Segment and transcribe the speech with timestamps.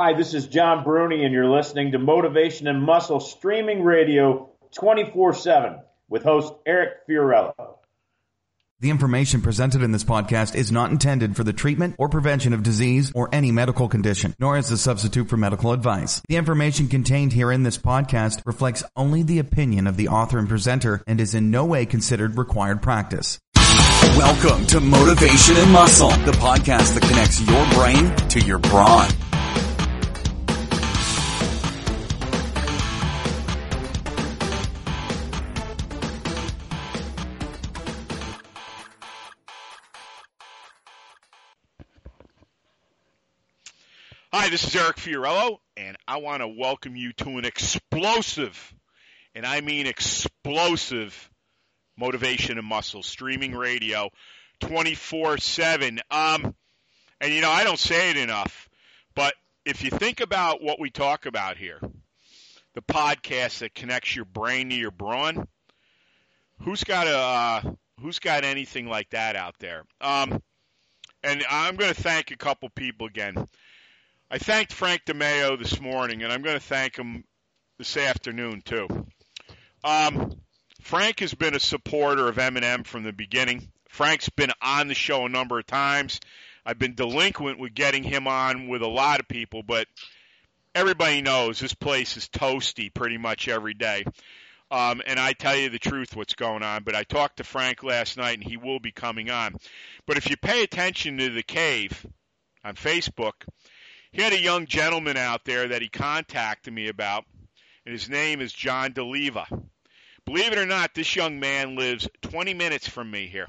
[0.00, 5.34] Hi, this is John Bruni, and you're listening to Motivation and Muscle Streaming Radio 24
[5.34, 7.52] 7 with host Eric Fiorillo.
[8.78, 12.62] The information presented in this podcast is not intended for the treatment or prevention of
[12.62, 16.22] disease or any medical condition, nor is a substitute for medical advice.
[16.28, 20.48] The information contained here in this podcast reflects only the opinion of the author and
[20.48, 23.40] presenter and is in no way considered required practice.
[24.16, 29.08] Welcome to Motivation and Muscle, the podcast that connects your brain to your brawn.
[44.30, 48.74] Hi, this is Eric Fiorillo, and I want to welcome you to an explosive,
[49.34, 51.30] and I mean explosive,
[51.96, 54.10] motivation and muscle streaming radio
[54.60, 56.00] 24 7.
[56.10, 56.54] Um,
[57.22, 58.68] and you know, I don't say it enough,
[59.14, 59.32] but
[59.64, 61.80] if you think about what we talk about here,
[62.74, 65.48] the podcast that connects your brain to your brawn,
[66.64, 69.84] who's got a, uh, who's got anything like that out there?
[70.02, 70.42] Um,
[71.22, 73.46] and I'm going to thank a couple people again.
[74.30, 77.24] I thanked Frank DeMeo this morning, and I'm going to thank him
[77.78, 78.86] this afternoon too.
[79.82, 80.36] Um,
[80.82, 83.72] Frank has been a supporter of M&M from the beginning.
[83.88, 86.20] Frank's been on the show a number of times.
[86.66, 89.86] I've been delinquent with getting him on with a lot of people, but
[90.74, 94.04] everybody knows this place is toasty pretty much every day.
[94.70, 96.82] Um, and I tell you the truth, what's going on.
[96.82, 99.54] But I talked to Frank last night, and he will be coming on.
[100.06, 102.04] But if you pay attention to the cave
[102.62, 103.32] on Facebook,
[104.12, 107.24] he had a young gentleman out there that he contacted me about,
[107.84, 109.46] and his name is John DeLeva.
[110.24, 113.46] Believe it or not, this young man lives 20 minutes from me here.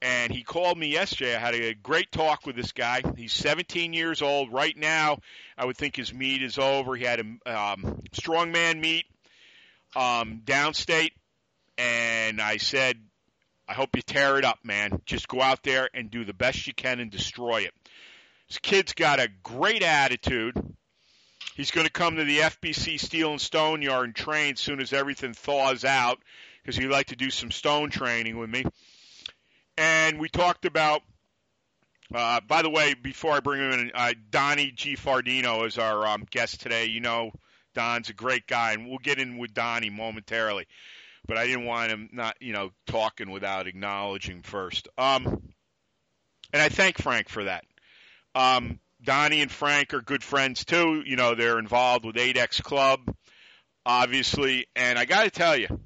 [0.00, 1.34] And he called me yesterday.
[1.34, 3.02] I had a great talk with this guy.
[3.16, 4.52] He's 17 years old.
[4.52, 5.18] Right now,
[5.56, 6.94] I would think his meet is over.
[6.94, 9.06] He had a um, strongman meet
[9.96, 11.12] um, downstate.
[11.78, 12.98] And I said,
[13.66, 15.00] I hope you tear it up, man.
[15.06, 17.72] Just go out there and do the best you can and destroy it.
[18.48, 20.54] This kid's got a great attitude.
[21.56, 24.80] He's going to come to the FBC Steel and Stone Yard and train as soon
[24.80, 26.18] as everything thaws out
[26.62, 28.64] because he'd like to do some stone training with me.
[29.76, 31.02] And we talked about,
[32.14, 36.26] uh, by the way, before I bring him in, uh, Donnie Giafardino is our um,
[36.30, 36.86] guest today.
[36.86, 37.32] You know,
[37.74, 40.66] Don's a great guy, and we'll get in with Donnie momentarily.
[41.26, 44.88] But I didn't want him not, you know, talking without acknowledging first.
[44.98, 45.52] Um,
[46.52, 47.64] and I thank Frank for that.
[48.34, 51.02] Um, Donnie and Frank are good friends too.
[51.06, 53.00] You know, they're involved with Adex Club,
[53.84, 54.66] obviously.
[54.74, 55.80] And I got to tell you,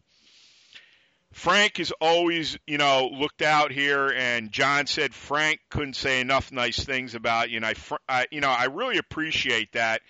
[1.32, 4.08] Frank has always, you know, looked out here.
[4.08, 7.56] And John said Frank couldn't say enough nice things about you.
[7.56, 7.74] And I,
[8.08, 10.00] I you know, I really appreciate that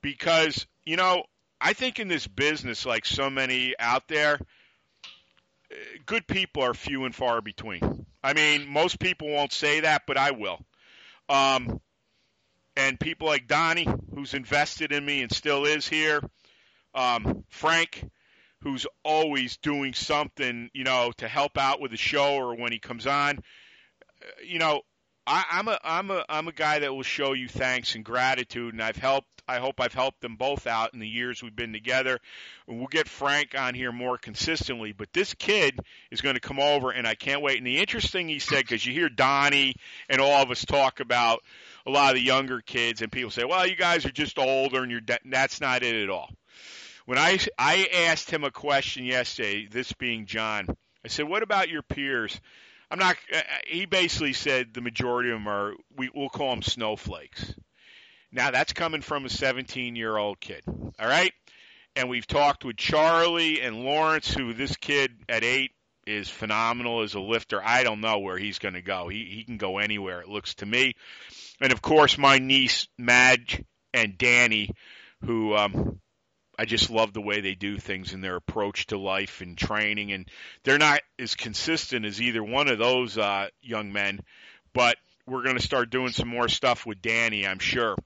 [0.00, 1.24] because, you know,
[1.60, 4.38] I think in this business, like so many out there,
[6.06, 8.06] good people are few and far between.
[8.22, 10.60] I mean, most people won't say that, but I will.
[11.28, 11.80] Um,
[12.76, 16.20] and people like Donnie, who's invested in me and still is here.
[16.94, 18.04] Um, Frank,
[18.62, 22.78] who's always doing something, you know, to help out with the show or when he
[22.78, 23.40] comes on.
[24.44, 24.82] You know,
[25.26, 28.74] I, I'm a I'm a I'm a guy that will show you thanks and gratitude,
[28.74, 29.41] and I've helped.
[29.52, 32.18] I hope I've helped them both out in the years we've been together.
[32.66, 34.92] We'll get Frank on here more consistently.
[34.92, 35.78] But this kid
[36.10, 37.58] is going to come over, and I can't wait.
[37.58, 39.74] And the interesting he said, because you hear Donnie
[40.08, 41.40] and all of us talk about
[41.84, 44.82] a lot of the younger kids, and people say, "Well, you guys are just older,
[44.82, 45.18] and you're." De-.
[45.26, 46.30] That's not it at all.
[47.04, 50.66] When I I asked him a question yesterday, this being John,
[51.04, 52.40] I said, "What about your peers?"
[52.90, 53.16] I'm not.
[53.34, 55.74] Uh, he basically said the majority of them are.
[55.96, 57.54] We, we'll call them snowflakes.
[58.32, 60.62] Now that's coming from a 17 year old kid.
[60.66, 61.32] All right.
[61.94, 65.72] And we've talked with Charlie and Lawrence, who this kid at eight
[66.06, 67.62] is phenomenal as a lifter.
[67.62, 69.08] I don't know where he's going to go.
[69.08, 70.20] He he can go anywhere.
[70.20, 70.94] It looks to me.
[71.60, 74.70] And of course, my niece Madge and Danny,
[75.24, 76.00] who um,
[76.58, 80.12] I just love the way they do things and their approach to life and training.
[80.12, 80.28] And
[80.64, 84.20] they're not as consistent as either one of those uh, young men,
[84.72, 84.96] but
[85.26, 87.96] we're going to start doing some more stuff with Danny, I'm sure.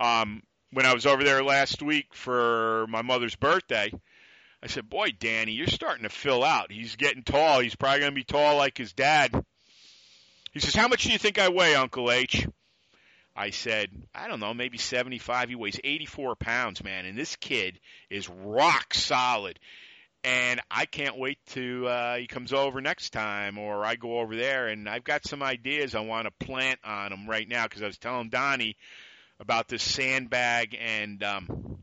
[0.00, 0.42] Um,
[0.72, 3.92] when I was over there last week for my mother's birthday,
[4.62, 6.72] I said, Boy, Danny, you're starting to fill out.
[6.72, 7.60] He's getting tall.
[7.60, 9.44] He's probably going to be tall like his dad.
[10.52, 12.46] He says, How much do you think I weigh, Uncle H?
[13.36, 15.50] I said, I don't know, maybe 75.
[15.50, 17.04] He weighs 84 pounds, man.
[17.04, 19.58] And this kid is rock solid.
[20.24, 24.36] And I can't wait to uh, he comes over next time, or I go over
[24.36, 27.82] there, and I've got some ideas I want to plant on him right now because
[27.82, 28.76] I was telling Donnie
[29.40, 31.78] about this sandbag and um,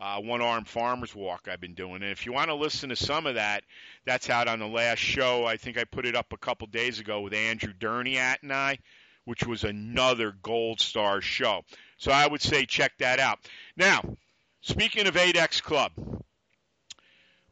[0.00, 2.02] uh, one arm farmer's walk I've been doing.
[2.02, 3.62] And if you want to listen to some of that,
[4.04, 5.46] that's out on the last show.
[5.46, 8.78] I think I put it up a couple days ago with Andrew Derniat and I,
[9.24, 11.62] which was another gold star show.
[11.98, 13.38] So I would say check that out.
[13.76, 14.02] Now,
[14.60, 15.92] speaking of Adex Club,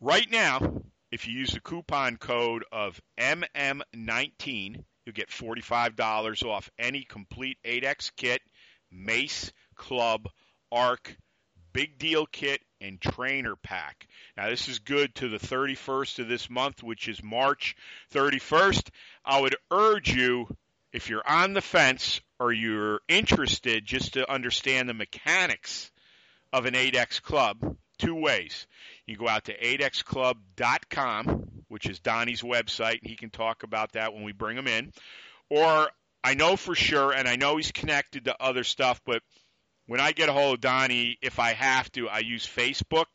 [0.01, 7.05] right now, if you use the coupon code of MM19, you'll get $45 off any
[7.05, 8.43] complete Adex kit,
[8.95, 10.29] mace, club,
[10.71, 11.17] arc,
[11.73, 14.07] big deal kit, and trainer pack.
[14.37, 17.77] Now, this is good to the 31st of this month, which is March
[18.13, 18.89] 31st.
[19.25, 20.47] I would urge you,
[20.93, 25.91] if you're on the fence or you're interested just to understand the mechanics
[26.53, 28.67] of an Adex club, two ways.
[29.07, 34.15] You go out to adexclub.com, which is Donnie's website, and he can talk about that
[34.15, 34.93] when we bring him in.
[35.51, 35.91] Or
[36.25, 39.23] I know for sure, and I know he's connected to other stuff, but
[39.87, 43.07] when I get a hold of Donnie, if I have to, I use Facebook.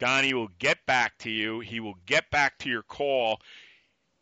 [0.00, 1.60] Donnie will get back to you.
[1.60, 3.40] He will get back to your call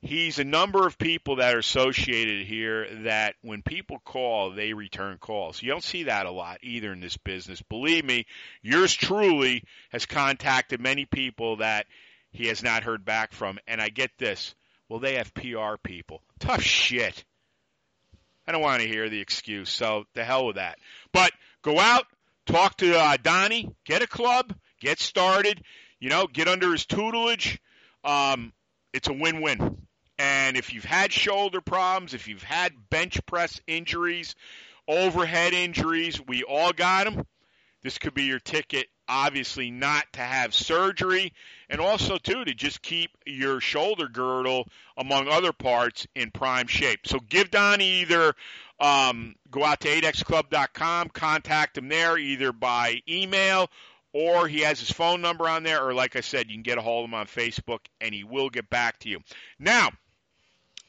[0.03, 5.17] he's a number of people that are associated here that when people call, they return
[5.19, 5.63] calls.
[5.63, 7.63] You don't see that a lot either in this business.
[7.63, 8.27] Believe me,
[8.61, 11.87] yours truly has contacted many people that
[12.33, 13.59] he has not heard back from.
[13.67, 14.55] And I get this.
[14.89, 16.23] Well, they have PR people.
[16.41, 17.25] Tough shit.
[18.47, 19.71] I don't want to hear the excuse.
[19.71, 20.79] So the hell with that.
[21.13, 22.07] But go out,
[22.47, 25.63] talk to uh, Donnie, get a club, get started.
[26.01, 27.61] You know, get under his tutelage.
[28.03, 28.53] Um,
[28.93, 29.87] it's a win-win.
[30.19, 34.35] And if you've had shoulder problems, if you've had bench press injuries,
[34.89, 37.25] overhead injuries, we all got them.
[37.83, 41.33] This could be your ticket, obviously, not to have surgery,
[41.69, 47.07] and also, too, to just keep your shoulder girdle, among other parts, in prime shape.
[47.07, 48.35] So give Donnie either
[48.79, 53.71] um, go out to adexclub.com, contact him there either by email
[54.15, 56.77] or he has his phone number on there, or like I said, you can get
[56.77, 59.21] a hold of him on Facebook, and he will get back to you.
[59.59, 59.89] Now,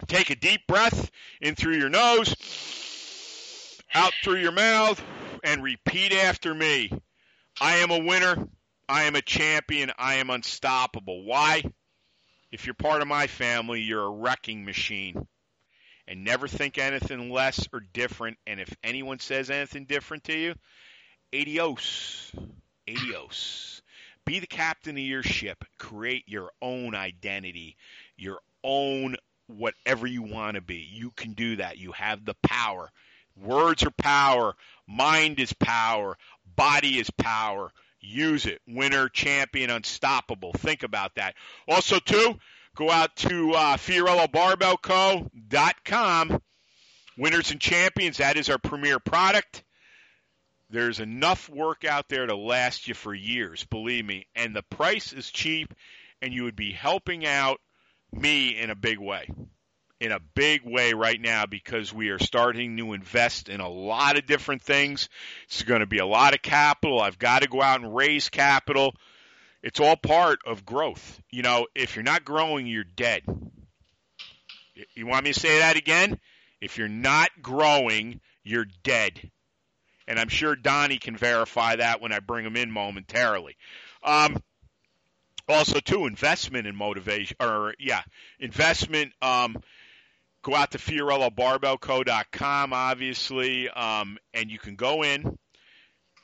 [0.08, 1.12] Take a deep breath
[1.42, 2.36] in through your nose,
[3.94, 5.02] out through your mouth,
[5.44, 6.90] and repeat after me.
[7.60, 8.48] I am a winner.
[8.88, 9.92] I am a champion.
[9.98, 11.24] I am unstoppable.
[11.24, 11.64] Why?
[12.52, 15.28] If you're part of my family, you're a wrecking machine.
[16.08, 18.38] And never think anything less or different.
[18.46, 20.56] And if anyone says anything different to you,
[21.34, 22.32] adios.
[22.90, 23.82] Adios.
[24.26, 25.64] Be the captain of your ship.
[25.78, 27.78] Create your own identity,
[28.18, 29.16] your own
[29.48, 30.88] whatever you want to be.
[30.92, 31.78] You can do that.
[31.78, 32.90] You have the power.
[33.36, 34.56] Words are power.
[34.88, 36.18] Mind is power.
[36.56, 37.72] Body is power.
[38.00, 38.62] Use it.
[38.68, 40.54] Winner, champion, unstoppable.
[40.54, 41.36] Think about that.
[41.68, 42.38] Also, too,
[42.76, 46.42] go out to uh, FiorilloBarbellCo.com.
[47.18, 49.64] Winners and champions, that is our premier product.
[50.70, 54.26] There's enough work out there to last you for years, believe me.
[54.36, 55.72] And the price is cheap,
[56.22, 57.60] and you would be helping out–
[58.14, 59.28] me in a big way.
[60.04, 64.18] In a big way right now because we are starting to invest in a lot
[64.18, 65.08] of different things.
[65.46, 67.00] It's going to be a lot of capital.
[67.00, 68.96] I've got to go out and raise capital.
[69.62, 71.22] It's all part of growth.
[71.32, 73.24] You know, if you're not growing, you're dead.
[74.94, 76.20] You want me to say that again?
[76.60, 79.32] If you're not growing, you're dead.
[80.06, 83.56] And I'm sure Donnie can verify that when I bring him in momentarily.
[84.04, 84.44] Um,
[85.48, 88.02] also too investment in motivation or yeah
[88.40, 89.58] investment um,
[90.44, 95.38] go out to fiorillobarbellco.com obviously um, and you can go in.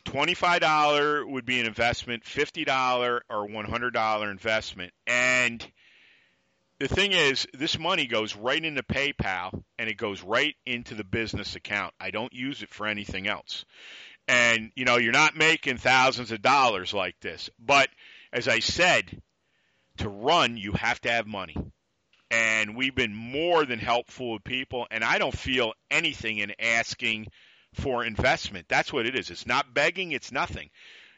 [0.05, 4.93] $25 would be an investment $50 or $100 investment.
[5.05, 5.65] And
[6.79, 11.03] the thing is this money goes right into paypal and it goes right into the
[11.03, 11.93] business account.
[11.99, 13.65] I don't use it for anything else.
[14.27, 17.49] And you know you're not making thousands of dollars like this.
[17.59, 17.89] But
[18.31, 19.21] as I said,
[19.97, 21.57] to run, you have to have money.
[22.31, 27.27] And we've been more than helpful with people, and I don't feel anything in asking
[27.73, 28.67] for investment.
[28.69, 29.31] That's what it is.
[29.31, 30.69] It's not begging, it's nothing.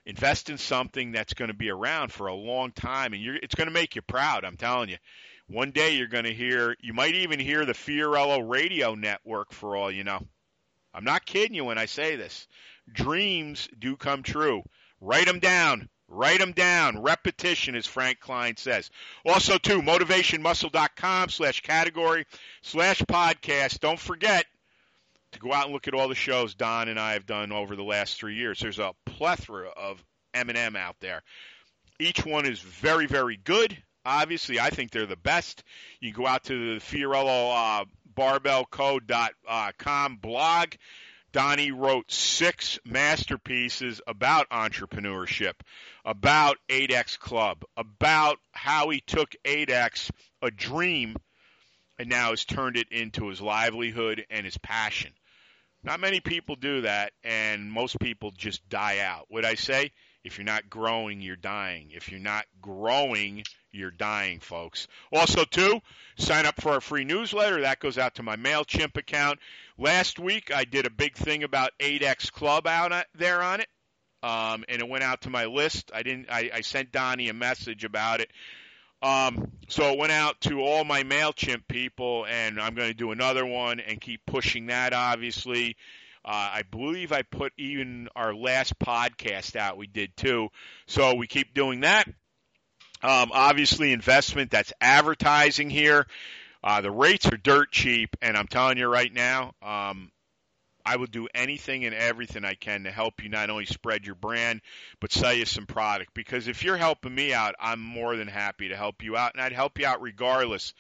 [0.06, 3.68] Invest in something that's going to be around for a long time, and it's going
[3.68, 4.98] to make you proud, I'm telling you.
[5.48, 9.76] One day you're going to hear, you might even hear the Fiorillo radio network for
[9.76, 10.26] all you know.
[10.94, 12.48] I'm not kidding you when I say this.
[12.92, 14.64] Dreams do come true.
[15.02, 15.90] Write them down.
[16.12, 17.02] Write them down.
[17.02, 18.92] Repetition, as Frank Klein says.
[19.26, 22.26] Also, too, motivationmuscle.com slash category
[22.62, 23.80] slash podcast.
[23.80, 24.46] Don't forget
[25.32, 27.78] to go out and look at all the shows Don and I have done over
[27.78, 28.60] the last three years.
[28.60, 30.04] There's a plethora of
[30.34, 31.24] M&M out there.
[31.98, 33.82] Each one is very, very good.
[34.04, 35.64] Obviously, I think they're the best.
[36.02, 37.86] You go out to the Fiorillo uh,
[38.18, 40.74] barbellco.com blog
[41.32, 45.54] Donnie wrote six masterpieces about entrepreneurship,
[46.04, 50.12] about Adex Club, about how he took Adex,
[50.42, 51.16] a dream,
[51.98, 55.14] and now has turned it into his livelihood and his passion.
[55.84, 59.28] Not many people do that, and most people just die out.
[59.30, 59.92] Would I say?
[60.24, 61.90] If you're not growing, you're dying.
[61.92, 64.88] If you're not growing, you're dying, folks.
[65.12, 65.82] Also, too,
[66.18, 67.62] sign up for our free newsletter.
[67.62, 69.40] That goes out to my MailChimp account.
[69.78, 73.68] Last week, I did a big thing about Adex Club out there on it,
[74.22, 75.92] um, and it went out to my list.
[75.94, 76.28] I didn't.
[76.30, 78.30] I, I sent Donnie a message about it.
[79.02, 83.12] Um, so it went out to all my MailChimp people, and I'm going to do
[83.12, 85.76] another one and keep pushing that, obviously.
[86.24, 90.50] Uh, I believe I put even our last podcast out, we did too.
[90.88, 92.08] So we keep doing that.
[93.04, 96.06] Um, obviously, investment, that's advertising here.
[96.64, 100.12] Uh, the rates are dirt cheap, and I'm telling you right now, um,
[100.86, 104.16] I will do anything and everything I can to help you not only spread your
[104.16, 104.62] brand,
[105.00, 106.14] but sell you some product.
[106.14, 109.42] Because if you're helping me out, I'm more than happy to help you out, and
[109.42, 110.74] I'd help you out regardless.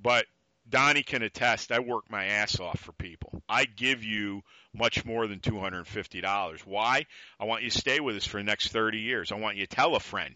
[0.00, 0.26] But
[0.68, 3.42] Donnie can attest, I work my ass off for people.
[3.48, 6.60] I give you much more than $250.
[6.60, 7.06] Why?
[7.38, 9.32] I want you to stay with us for the next 30 years.
[9.32, 10.34] I want you to tell a friend.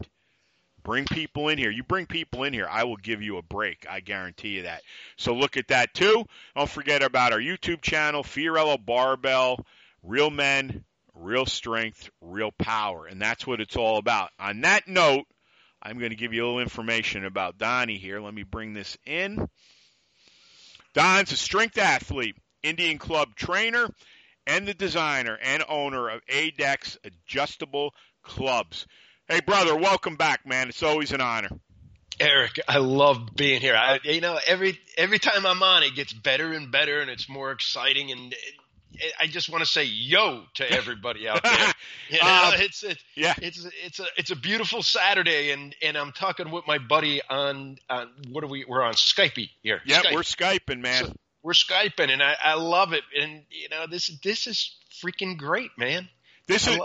[0.83, 1.71] Bring people in here.
[1.71, 3.87] You bring people in here, I will give you a break.
[3.89, 4.83] I guarantee you that.
[5.17, 6.25] So look at that too.
[6.55, 9.65] Don't forget about our YouTube channel, Fiorillo Barbell,
[10.03, 10.83] Real Men,
[11.15, 13.07] Real Strength, Real Power.
[13.07, 14.29] And that's what it's all about.
[14.37, 15.25] On that note,
[15.81, 18.19] I'm going to give you a little information about Donnie here.
[18.19, 19.49] Let me bring this in.
[20.95, 23.89] Don's a strength athlete, Indian Club trainer,
[24.47, 28.87] and the designer and owner of ADEX Adjustable Clubs.
[29.27, 30.69] Hey, brother, welcome back, man.
[30.69, 31.49] It's always an honor.
[32.17, 33.75] Eric, I love being here.
[33.75, 37.27] I, you know, every every time I'm on, it gets better and better, and it's
[37.27, 38.11] more exciting.
[38.13, 38.33] And
[39.19, 41.73] I just want to say yo to everybody out there.
[42.07, 45.97] You know, um, it's it's yeah, it's it's a it's a beautiful Saturday, and and
[45.97, 48.63] I'm talking with my buddy on on what are we?
[48.63, 49.81] We're on Skype here.
[49.85, 50.13] Yeah, Skype.
[50.13, 51.05] we're skyping, man.
[51.05, 53.03] So we're skyping, and I, I love it.
[53.19, 56.07] And you know, this this is freaking great, man.
[56.47, 56.77] This is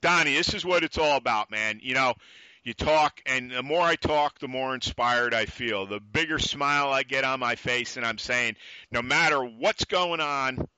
[0.00, 0.34] Donnie.
[0.34, 1.80] This is what it's all about, man.
[1.82, 2.14] You know,
[2.62, 5.86] you talk, and the more I talk, the more inspired I feel.
[5.86, 8.56] The bigger smile I get on my face, and I'm saying,
[8.90, 10.68] no matter what's going on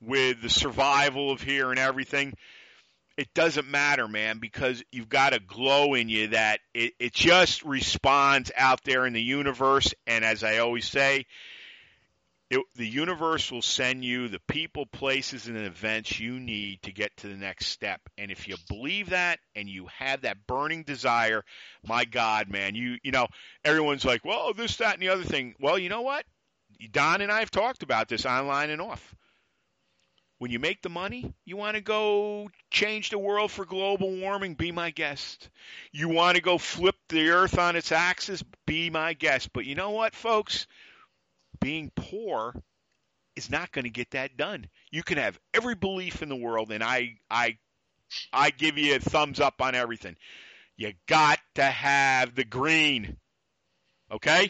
[0.00, 2.34] with the survival of here and everything,
[3.16, 7.64] it doesn't matter, man, because you've got a glow in you that it, it just
[7.64, 9.92] responds out there in the universe.
[10.06, 11.26] And as I always say,
[12.50, 17.14] it, the universe will send you the people, places, and events you need to get
[17.18, 18.00] to the next step.
[18.16, 21.44] And if you believe that and you have that burning desire,
[21.86, 23.26] my God, man, you you know,
[23.64, 25.56] everyone's like, well, this, that, and the other thing.
[25.60, 26.24] Well, you know what?
[26.92, 29.14] Don and I have talked about this online and off.
[30.38, 34.54] When you make the money, you want to go change the world for global warming,
[34.54, 35.50] be my guest.
[35.92, 39.52] You want to go flip the earth on its axis, be my guest.
[39.52, 40.66] But you know what, folks?
[41.60, 42.54] being poor
[43.36, 44.66] is not going to get that done.
[44.90, 47.58] You can have every belief in the world, and I, I,
[48.32, 50.16] I give you a thumbs up on everything.
[50.76, 53.16] You got to have the green.
[54.10, 54.48] Okay?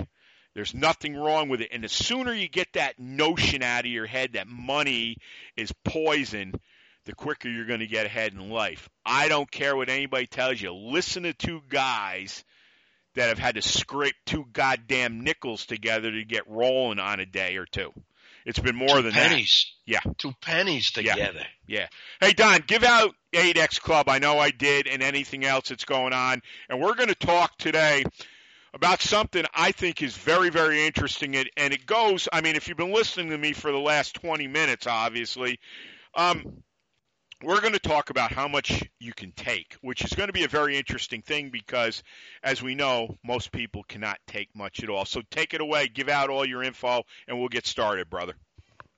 [0.59, 1.69] There's nothing wrong with it.
[1.71, 5.19] And the sooner you get that notion out of your head that money
[5.57, 6.53] is poison,
[7.05, 8.89] the quicker you're going to get ahead in life.
[9.07, 10.73] I don't care what anybody tells you.
[10.73, 12.43] Listen to two guys
[13.15, 17.55] that have had to scrape two goddamn nickels together to get rolling on a day
[17.57, 17.93] or two.
[18.45, 19.73] It's been more two than pennies.
[19.87, 19.93] that.
[19.93, 20.13] Yeah.
[20.19, 21.45] Two pennies together.
[21.69, 21.83] Yeah.
[21.83, 21.87] yeah.
[22.21, 24.09] Hey, Don, give out 8X Club.
[24.09, 26.43] I know I did, and anything else that's going on.
[26.69, 28.03] And we're going to talk today
[28.79, 31.35] about something I think is very, very interesting.
[31.35, 34.47] And it goes, I mean, if you've been listening to me for the last 20
[34.47, 35.59] minutes, obviously,
[36.15, 36.63] um,
[37.43, 40.45] we're going to talk about how much you can take, which is going to be
[40.45, 42.05] a very interesting thing because,
[42.45, 45.05] as we know, most people cannot take much at all.
[45.05, 48.35] So take it away, give out all your info, and we'll get started, brother.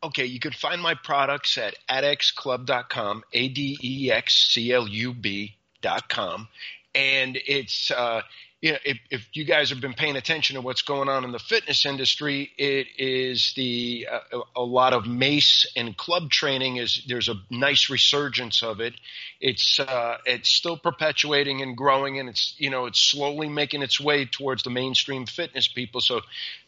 [0.03, 5.15] Okay, you can find my products at adexclub.com, A D E X C L U
[5.15, 6.49] B.com.
[6.95, 8.23] And it's uh,
[8.61, 11.33] you know, if, if you guys have been paying attention to what's going on in
[11.33, 17.03] the fitness industry, it is the uh, a lot of mace and club training is
[17.09, 18.93] there's a nice resurgence of it.
[19.41, 23.99] It's uh, it's still perpetuating and growing, and it's you know it's slowly making its
[23.99, 26.03] way towards the mainstream fitness people.
[26.03, 26.21] So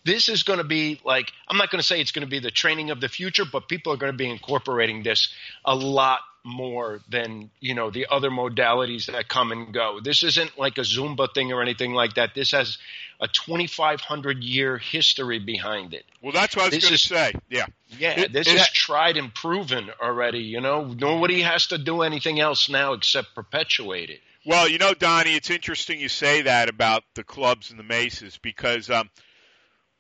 [0.07, 2.39] this is going to be like I'm not going to say it's going to be
[2.39, 5.29] the training of the future, but people are going to be incorporating this
[5.63, 10.01] a lot more than you know the other modalities that come and go.
[10.03, 12.35] This isn't like a Zumba thing or anything like that.
[12.35, 12.79] This has
[13.21, 16.05] a 2,500 year history behind it.
[16.21, 17.33] Well, that's what I was going to say.
[17.49, 17.67] Yeah.
[17.99, 20.41] Yeah, It- this it is tried and proven already.
[20.41, 24.21] You know, nobody has to do anything else now except perpetuate it.
[24.45, 28.39] Well, you know, Donnie, it's interesting you say that about the clubs and the maces
[28.43, 29.09] because um,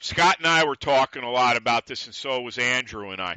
[0.00, 3.36] Scott and I were talking a lot about this, and so was Andrew and I.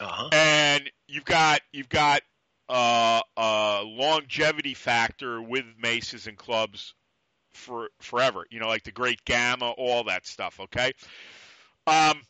[0.00, 0.28] Uh-huh.
[0.32, 2.22] And you've got you've got
[2.68, 6.94] uh, a longevity factor with maces and clubs
[7.52, 8.46] for forever.
[8.50, 10.60] You know, like the Great Gama, all that stuff.
[10.60, 10.92] Okay.
[11.86, 12.20] Um,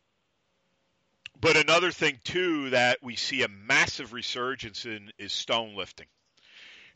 [1.40, 6.06] but another thing too that we see a massive resurgence in is stone lifting.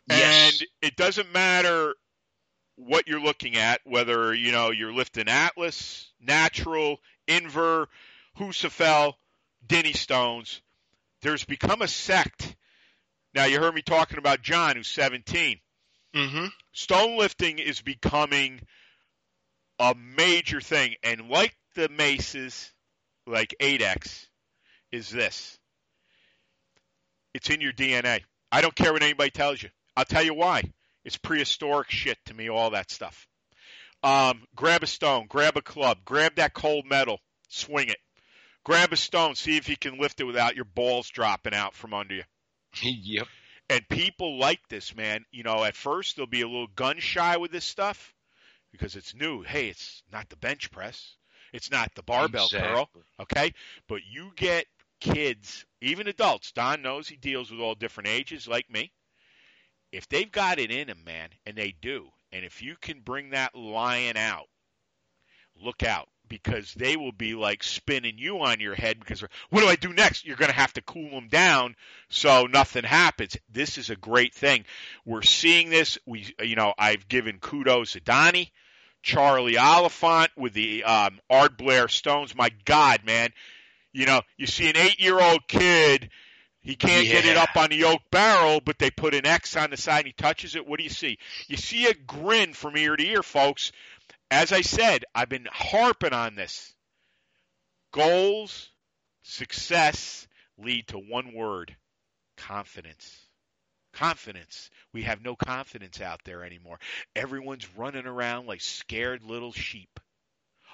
[0.09, 0.61] Yes.
[0.61, 1.95] And it doesn't matter
[2.77, 6.99] what you're looking at, whether you know you're lifting Atlas, Natural,
[7.29, 7.87] Inver,
[8.39, 9.15] Husafell,
[9.67, 10.61] Dinnie Stones.
[11.23, 12.57] There's become a sect.
[13.35, 15.59] Now you heard me talking about John, who's 17.
[16.15, 16.47] Mm-hmm.
[16.73, 18.61] Stone lifting is becoming
[19.79, 22.73] a major thing, and like the maces,
[23.27, 24.27] like Adex,
[24.91, 25.59] is this.
[27.35, 28.21] It's in your DNA.
[28.51, 29.71] I don't care what anybody tells you.
[29.97, 30.63] I'll tell you why.
[31.05, 33.27] It's prehistoric shit to me, all that stuff.
[34.03, 37.99] Um, grab a stone, grab a club, grab that cold metal, swing it.
[38.65, 41.95] Grab a stone, see if you can lift it without your balls dropping out from
[41.95, 42.25] under you.
[42.83, 43.27] yep.
[43.69, 45.25] And people like this, man.
[45.31, 48.15] You know, at first they'll be a little gun shy with this stuff
[48.71, 49.43] because it's new.
[49.43, 51.17] Hey, it's not the bench press.
[51.53, 52.89] It's not the barbell curl.
[53.21, 53.53] Okay?
[53.89, 54.67] But you get
[55.01, 58.93] kids, even adults, Don knows he deals with all different ages like me.
[59.91, 63.31] If they've got it in them, man, and they do, and if you can bring
[63.31, 64.49] that lion out,
[65.55, 69.67] look out because they will be like spinning you on your head because what do
[69.67, 70.25] I do next?
[70.25, 71.77] You're going to have to cool them down
[72.09, 73.37] so nothing happens.
[73.53, 74.65] This is a great thing.
[75.05, 75.99] We're seeing this.
[76.07, 78.51] We, you know, I've given kudos to Donnie,
[79.03, 82.35] Charlie Oliphant with the um, Art Blair Stones.
[82.35, 83.29] My God, man,
[83.93, 86.09] you know, you see an eight-year-old kid.
[86.63, 89.71] He can't get it up on the oak barrel, but they put an X on
[89.71, 90.65] the side and he touches it.
[90.65, 91.19] What do you see?
[91.49, 93.73] You see a grin from ear to ear, folks.
[94.33, 96.75] As I said, I've been harping on this.
[97.93, 98.71] Goals,
[99.23, 101.77] success lead to one word
[102.39, 103.15] confidence.
[103.93, 104.71] Confidence.
[104.95, 106.81] We have no confidence out there anymore.
[107.15, 110.01] Everyone's running around like scared little sheep.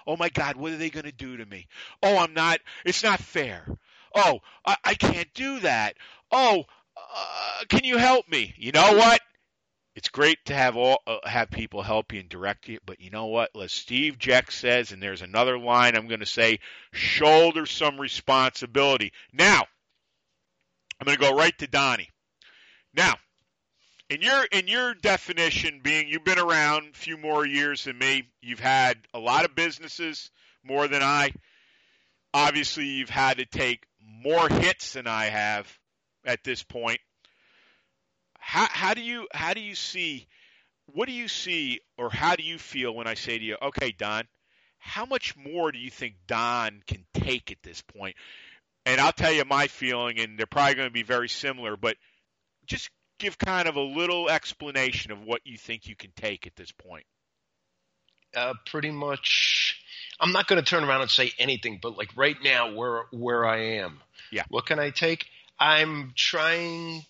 [0.06, 1.66] Oh my God, what are they going to do to me?
[2.00, 3.66] Oh, I'm not, it's not fair.
[4.14, 5.96] Oh, I, I can't do that.
[6.30, 6.62] Oh,
[6.96, 8.54] uh, can you help me?
[8.56, 9.20] You know what?
[9.98, 13.10] It's great to have all uh, have people help you and direct you, but you
[13.10, 13.50] know what?
[13.60, 16.60] As Steve Jeck says, and there's another line I'm going to say:
[16.92, 19.12] shoulder some responsibility.
[19.32, 19.64] Now,
[21.00, 22.10] I'm going to go right to Donnie.
[22.94, 23.16] Now,
[24.08, 28.28] in your in your definition, being you've been around a few more years than me,
[28.40, 30.30] you've had a lot of businesses
[30.62, 31.32] more than I.
[32.32, 35.76] Obviously, you've had to take more hits than I have
[36.24, 37.00] at this point.
[38.48, 40.26] How how do you how do you see
[40.86, 43.92] what do you see or how do you feel when I say to you, okay,
[43.92, 44.26] Don,
[44.78, 48.16] how much more do you think Don can take at this point?
[48.86, 51.98] And I'll tell you my feeling, and they're probably going to be very similar, but
[52.64, 56.56] just give kind of a little explanation of what you think you can take at
[56.56, 57.04] this point.
[58.34, 59.78] uh, pretty much.
[60.20, 63.44] I'm not going to turn around and say anything, but like right now, where where
[63.44, 64.00] I am,
[64.32, 64.44] Yeah.
[64.48, 65.26] What can I take?
[65.60, 67.04] I'm trying.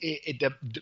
[0.00, 0.80] It, it, the,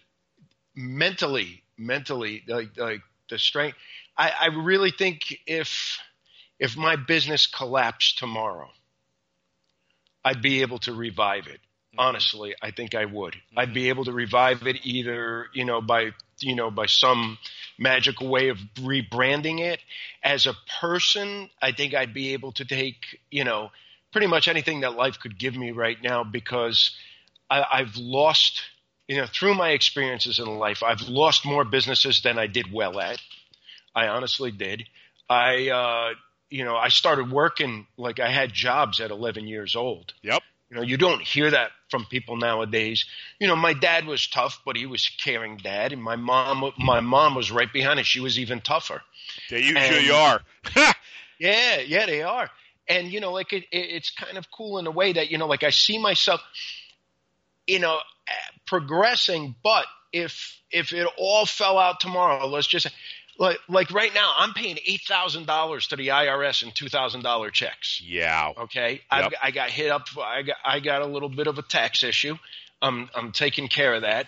[0.75, 3.01] mentally, mentally, like, like
[3.31, 3.77] the strength.
[4.17, 5.99] I, I really think if
[6.59, 8.69] if my business collapsed tomorrow,
[10.25, 11.61] I'd be able to revive it.
[11.61, 12.01] Mm-hmm.
[12.01, 13.35] Honestly, I think I would.
[13.35, 13.59] Mm-hmm.
[13.59, 17.39] I'd be able to revive it either, you know, by you know, by some
[17.79, 19.81] magical way of rebranding it.
[20.23, 23.71] As a person, I think I'd be able to take, you know,
[24.13, 26.97] pretty much anything that life could give me right now because
[27.51, 28.63] I, I've lost,
[29.09, 33.01] you know, through my experiences in life, I've lost more businesses than I did well
[33.01, 33.19] at.
[33.95, 34.85] I honestly did.
[35.29, 36.15] I, uh,
[36.51, 40.13] you know, I started working like I had jobs at 11 years old.
[40.23, 40.43] Yep.
[40.71, 43.07] You know, you don't hear that from people nowadays.
[43.41, 47.01] You know, my dad was tough, but he was caring dad, and my mom, my
[47.01, 48.05] mom was right behind it.
[48.07, 49.01] She was even tougher.
[49.49, 50.41] They usually And- are.
[51.41, 52.51] Yeah, yeah, they are.
[52.89, 55.39] And you know, like it, it, it's kind of cool in a way that you
[55.39, 56.41] know, like I see myself,
[57.69, 57.99] you know,
[58.67, 59.55] progressing.
[59.63, 62.89] But if if it all fell out tomorrow, let's just
[63.39, 67.23] like like right now, I'm paying eight thousand dollars to the IRS in two thousand
[67.23, 68.03] dollar checks.
[68.05, 68.53] yeah.
[68.57, 69.33] Okay, Yep.
[69.43, 70.07] I got hit up.
[70.21, 72.37] I got I got a little bit of a tax issue.
[72.83, 74.27] I'm I'm taking care of that.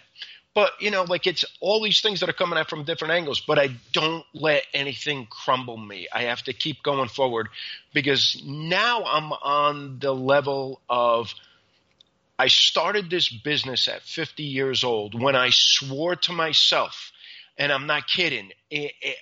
[0.53, 3.41] But you know, like it's all these things that are coming at from different angles.
[3.41, 6.09] But I don't let anything crumble me.
[6.13, 7.49] I have to keep going forward
[7.95, 11.35] because now I'm on the level of.
[12.41, 17.13] I started this business at 50 years old when I swore to myself,
[17.59, 18.51] and I'm not kidding.
[18.71, 19.17] It, it,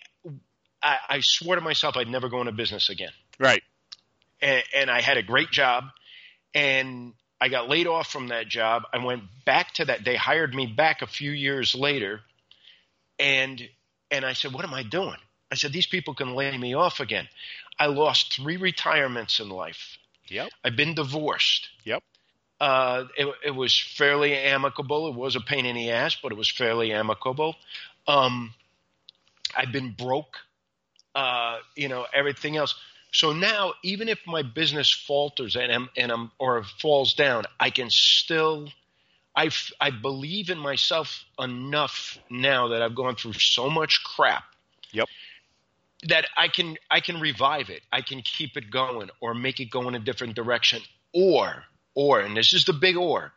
[0.81, 3.11] I, I swore to myself I'd never go into business again.
[3.41, 3.65] Right.
[4.41, 5.87] And, and I had a great job,
[6.55, 8.85] and I got laid off from that job.
[8.93, 10.05] I went back to that.
[10.05, 12.21] They hired me back a few years later,
[13.19, 13.61] and
[14.13, 15.19] and I said, "What am I doing?"
[15.51, 17.29] I said, "These people can lay me off again."
[17.81, 19.99] I lost three retirements in life.
[20.29, 20.51] Yep.
[20.65, 21.69] I've been divorced.
[21.83, 22.05] Yep.
[22.61, 25.09] Uh, it, it was fairly amicable.
[25.09, 27.55] It was a pain in the ass, but it was fairly amicable.
[28.07, 28.53] Um,
[29.57, 30.39] I've been broke.
[31.15, 32.75] Uh, you know, everything else.
[33.13, 37.71] So now, even if my business falters and I'm, and I'm or falls down, I
[37.71, 38.69] can still.
[39.35, 44.43] I, I believe in myself enough now that I've gone through so much crap.
[44.91, 45.09] Yep.
[46.09, 47.83] That I can I can revive it.
[47.93, 50.83] I can keep it going or make it go in a different direction.
[51.13, 51.65] Or
[51.99, 53.33] or and this is the big or.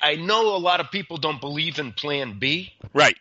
[0.00, 2.72] I know a lot of people don't believe in Plan B.
[2.92, 3.16] Right.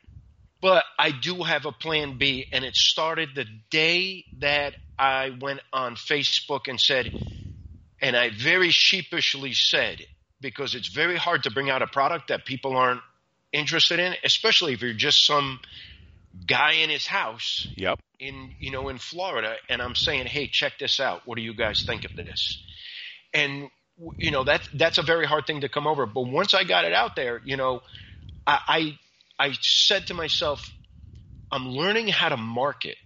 [0.62, 5.60] But I do have a plan B, and it started the day that I went
[5.74, 7.14] on Facebook and said,
[8.02, 10.06] and I very sheepishly said,
[10.40, 13.02] because it's very hard to bring out a product that people aren't
[13.52, 15.60] interested in, especially if you're just some
[16.48, 18.00] guy in his house Yep.
[18.20, 21.24] in you know in Florida, and I'm saying, hey, check this out.
[21.26, 22.64] What do you guys think of this?
[23.34, 23.70] And
[24.20, 26.06] you know that that's a very hard thing to come over.
[26.06, 27.82] But once I got it out there, you know,
[28.46, 28.60] I,
[29.40, 30.72] I I said to myself,
[31.52, 32.98] I'm learning how to market.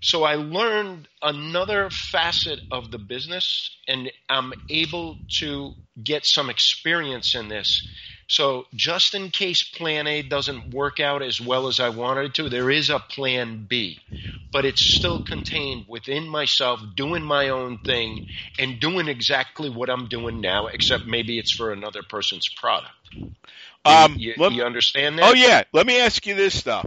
[0.00, 7.36] So I learned another facet of the business and I'm able to get some experience
[7.36, 7.86] in this.
[8.28, 12.34] So just in case plan A doesn't work out as well as I wanted it
[12.34, 14.00] to, there is a plan B.
[14.50, 20.08] But it's still contained within myself, doing my own thing and doing exactly what I'm
[20.08, 22.92] doing now, except maybe it's for another person's product.
[23.84, 25.30] Um, you, let- you understand that?
[25.30, 25.64] oh yeah.
[25.72, 26.84] Let me ask you this though.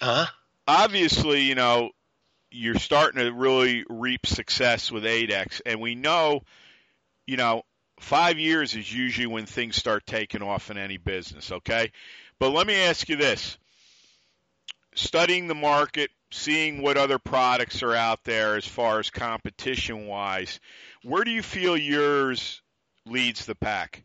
[0.00, 0.26] Huh?
[0.66, 1.90] Obviously, you know,
[2.50, 6.42] you're starting to really reap success with ADEX, and we know,
[7.26, 7.62] you know,
[7.98, 11.52] five years is usually when things start taking off in any business.
[11.52, 11.92] Okay,
[12.38, 13.58] but let me ask you this:
[14.94, 20.60] studying the market, seeing what other products are out there as far as competition wise,
[21.02, 22.62] where do you feel yours
[23.06, 24.02] leads the pack?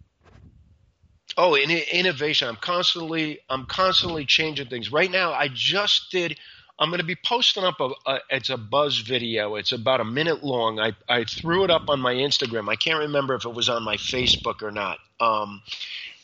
[1.38, 2.47] Oh, in innovation.
[2.47, 4.91] I'm constantly I'm constantly changing things.
[4.91, 6.38] Right now, I just did.
[6.80, 9.56] I'm going to be posting up a, a it's a buzz video.
[9.56, 10.80] It's about a minute long.
[10.80, 12.70] I I threw it up on my Instagram.
[12.70, 15.00] I can't remember if it was on my Facebook or not.
[15.20, 15.62] Um,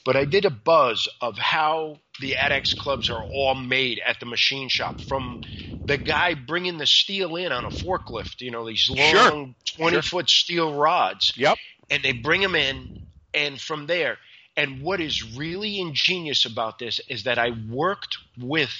[0.05, 4.25] but I did a buzz of how the ADEX clubs are all made at the
[4.25, 5.41] machine shop from
[5.87, 8.41] the guy bringing the steel in on a forklift.
[8.41, 9.55] You know these long Sure.
[9.77, 10.01] 20 Sure.
[10.01, 11.57] foot steel rods Yep.
[11.89, 12.89] and they bring them in
[13.33, 14.17] and from there
[14.57, 18.71] and what is really ingenious about this is that i worked with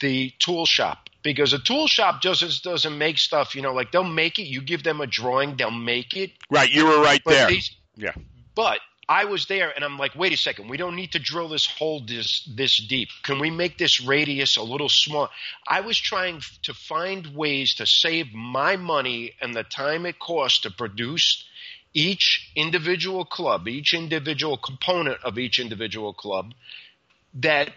[0.00, 4.04] the tool shop because a tool shop just doesn't make stuff you know like they'll
[4.04, 6.70] make it you give them a drawing they'll make it Right.
[6.70, 7.48] You were right but there.
[7.48, 8.12] these- Yeah.
[8.54, 8.78] but
[9.08, 11.64] I was there and I'm like, wait a second, we don't need to drill this
[11.64, 13.08] hole this this deep.
[13.22, 15.28] Can we make this radius a little small?
[15.66, 20.62] I was trying to find ways to save my money and the time it costs
[20.62, 21.44] to produce
[21.94, 26.52] each individual club, each individual component of each individual club
[27.34, 27.70] that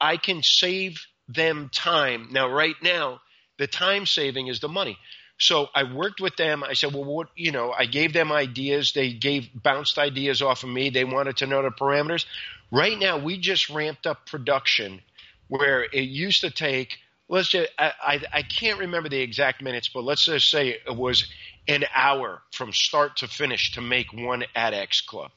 [0.00, 2.28] I can save them time.
[2.32, 3.20] Now, right now,
[3.58, 4.98] the time saving is the money.
[5.38, 6.64] So I worked with them.
[6.64, 8.92] I said, well, what, you know, I gave them ideas.
[8.92, 10.90] They gave, bounced ideas off of me.
[10.90, 12.24] They wanted to know the parameters.
[12.72, 15.00] Right now, we just ramped up production
[15.46, 19.88] where it used to take, let's just, I, I, I can't remember the exact minutes,
[19.88, 21.26] but let's just say it was
[21.68, 25.30] an hour from start to finish to make one Adex club.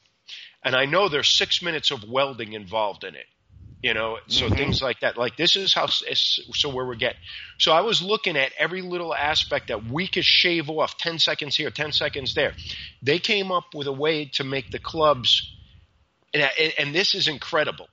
[0.64, 3.26] And I know there's six minutes of welding involved in it
[3.82, 4.56] you know so mm-hmm.
[4.56, 5.18] things like that.
[5.18, 7.20] Like this is how so where we're getting.
[7.58, 10.98] So i was looking at every little aspect that we could shave off.
[10.98, 12.54] 10 seconds here 10 seconds there.
[13.02, 15.56] They came up with a way to make the clubs
[16.34, 17.90] and, and this is incredible.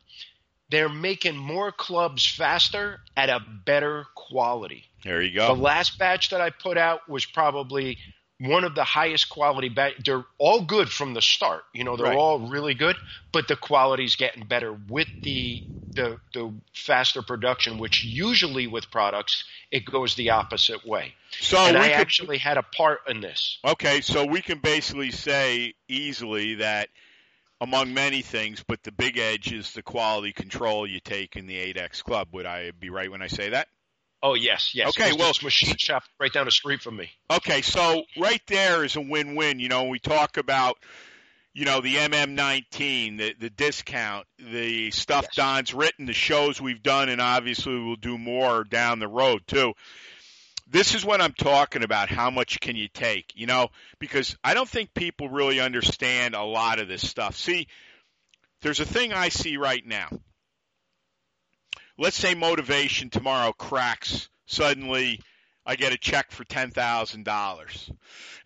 [0.70, 4.84] They're making more clubs faster at a better quality.
[5.02, 5.54] There you go.
[5.54, 7.98] The last batch that I put out was probably
[8.40, 9.94] one of the highest quality batch.
[10.04, 11.64] They're all good from the start.
[11.72, 12.16] You know, they're Right.
[12.16, 12.96] all really good,
[13.32, 15.64] but the quality's getting better with the
[15.98, 21.14] the the faster production, which usually with products it goes the opposite way.
[21.40, 23.58] So and I could, actually had a part in this.
[23.64, 26.88] okay, so we can basically say easily that
[27.60, 31.56] among many things, but the big edge is the quality control you take in the
[31.56, 32.28] Adex Club.
[32.32, 33.68] Would I be right when I say that?
[34.22, 34.88] Oh yes, yes.
[34.88, 37.10] Okay, well, machine shop right down the street from me.
[37.30, 39.60] Okay, so right there is a win-win.
[39.60, 40.76] You know, we talk about
[41.54, 45.36] you know the MM19, the the discount, the stuff yes.
[45.36, 49.74] Don's written, the shows we've done, and obviously we'll do more down the road too.
[50.70, 52.10] This is what I'm talking about.
[52.10, 53.32] How much can you take?
[53.34, 57.36] You know, because I don't think people really understand a lot of this stuff.
[57.36, 57.68] See,
[58.60, 60.10] there's a thing I see right now
[61.98, 65.20] let's say motivation tomorrow cracks suddenly
[65.66, 67.90] I get a check for $10,000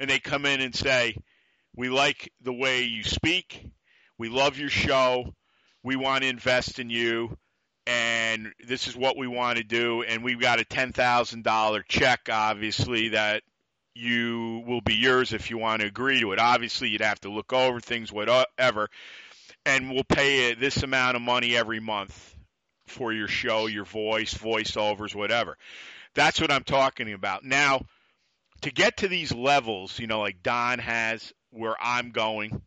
[0.00, 1.16] and they come in and say,
[1.76, 3.66] "We like the way you speak.
[4.18, 5.34] We love your show.
[5.82, 7.36] We want to invest in you."
[7.86, 10.02] And this is what we want to do.
[10.02, 13.42] And we've got a $10,000 check, obviously, that
[13.94, 16.38] you will be yours if you want to agree to it.
[16.38, 18.88] Obviously, you'd have to look over things, whatever.
[19.66, 22.36] And we'll pay you this amount of money every month
[22.86, 25.58] for your show, your voice, voiceovers, whatever.
[26.14, 27.44] That's what I'm talking about.
[27.44, 27.82] Now,
[28.62, 32.62] to get to these levels, you know, like Don has, where I'm going,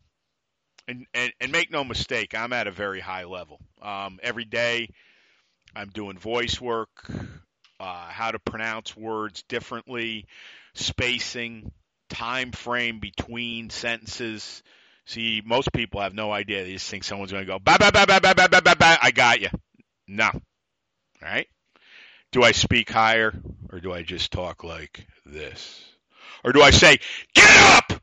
[0.88, 3.60] and, and, and make no mistake, I'm at a very high level.
[3.82, 4.88] Um, every day,
[5.74, 6.88] I'm doing voice work,
[7.78, 10.26] uh, how to pronounce words differently,
[10.74, 11.70] spacing,
[12.08, 14.62] time frame between sentences.
[15.06, 16.64] See, most people have no idea.
[16.64, 18.98] They just think someone's going to go, ba ba ba ba ba ba ba ba.
[19.02, 19.48] I got you.
[20.08, 20.26] No.
[20.26, 20.40] All
[21.22, 21.46] right?
[22.32, 23.32] Do I speak higher
[23.70, 25.84] or do I just talk like this?
[26.44, 26.98] Or do I say,
[27.34, 28.02] get up?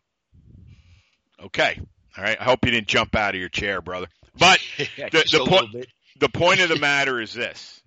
[1.43, 1.79] Okay.
[2.17, 2.39] All right.
[2.39, 4.07] I hope you didn't jump out of your chair, brother.
[4.37, 5.81] But the, the, po-
[6.19, 7.81] the point of the matter is this.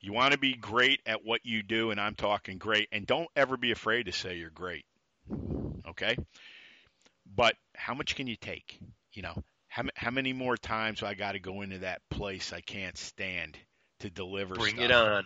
[0.00, 3.28] You want to be great at what you do, and I'm talking great, and don't
[3.34, 4.84] ever be afraid to say you're great.
[5.88, 6.16] Okay?
[7.34, 8.78] But how much can you take?
[9.12, 12.52] You know, how, how many more times do I got to go into that place
[12.52, 13.58] I can't stand
[14.00, 14.84] to deliver Bring stuff?
[14.84, 15.24] it on.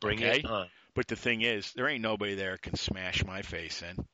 [0.00, 0.38] Bring okay?
[0.38, 0.68] it on.
[0.94, 4.06] But the thing is, there ain't nobody there can smash my face in.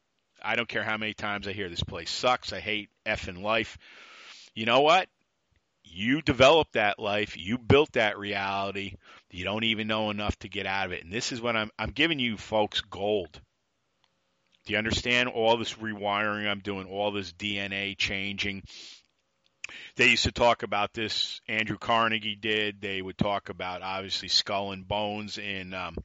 [0.43, 2.53] I don't care how many times I hear this place sucks.
[2.53, 3.79] I hate effing life.
[4.55, 5.09] You know what?
[5.85, 7.37] You developed that life.
[7.37, 8.97] You built that reality.
[9.31, 11.03] You don't even know enough to get out of it.
[11.03, 13.41] And this is what I'm I'm giving you folks gold.
[14.67, 18.63] Do you understand all this rewiring I'm doing, all this DNA changing,
[19.97, 21.41] they used to talk about this.
[21.49, 22.81] Andrew Carnegie did.
[22.81, 25.97] They would talk about obviously Skull and Bones in um,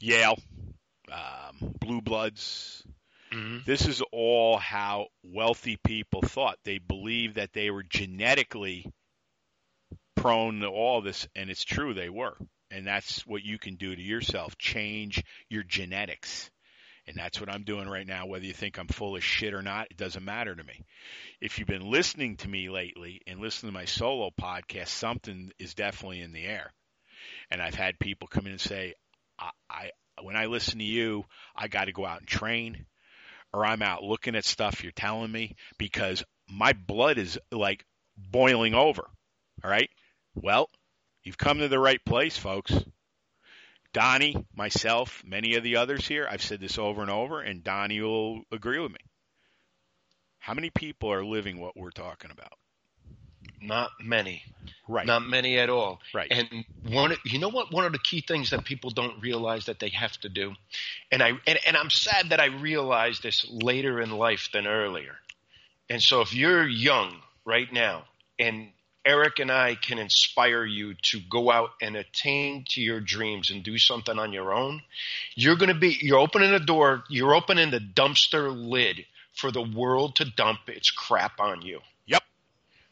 [0.00, 0.38] Yale,
[1.10, 2.84] um, Blue Bloods.
[3.32, 3.58] Mm-hmm.
[3.64, 6.58] This is all how wealthy people thought.
[6.64, 8.90] They believed that they were genetically
[10.16, 12.36] prone to all this, and it's true they were.
[12.70, 16.50] And that's what you can do to yourself change your genetics.
[17.06, 18.26] And that's what I'm doing right now.
[18.26, 20.84] Whether you think I'm full of shit or not, it doesn't matter to me.
[21.40, 25.74] If you've been listening to me lately and listening to my solo podcast, something is
[25.74, 26.72] definitely in the air.
[27.50, 28.94] And I've had people come in and say,
[29.38, 29.90] I, I
[30.24, 32.86] when I listen to you, I got to go out and train,
[33.52, 37.84] or I'm out looking at stuff you're telling me because my blood is like
[38.16, 39.02] boiling over.
[39.64, 39.90] All right.
[40.34, 40.70] Well,
[41.22, 42.72] you've come to the right place, folks.
[43.92, 48.00] Donnie, myself, many of the others here, I've said this over and over, and Donnie
[48.00, 48.98] will agree with me.
[50.38, 52.59] How many people are living what we're talking about?
[53.60, 54.42] Not many.
[54.88, 55.06] Right.
[55.06, 56.00] Not many at all.
[56.12, 56.28] Right.
[56.30, 57.72] And one, you know what?
[57.72, 60.54] One of the key things that people don't realize that they have to do,
[61.12, 65.14] and I and, and I'm sad that I realized this later in life than earlier.
[65.88, 68.04] And so, if you're young right now,
[68.38, 68.70] and
[69.04, 73.62] Eric and I can inspire you to go out and attain to your dreams and
[73.62, 74.82] do something on your own,
[75.34, 79.62] you're going to be, you're opening a door, you're opening the dumpster lid for the
[79.62, 81.80] world to dump its crap on you.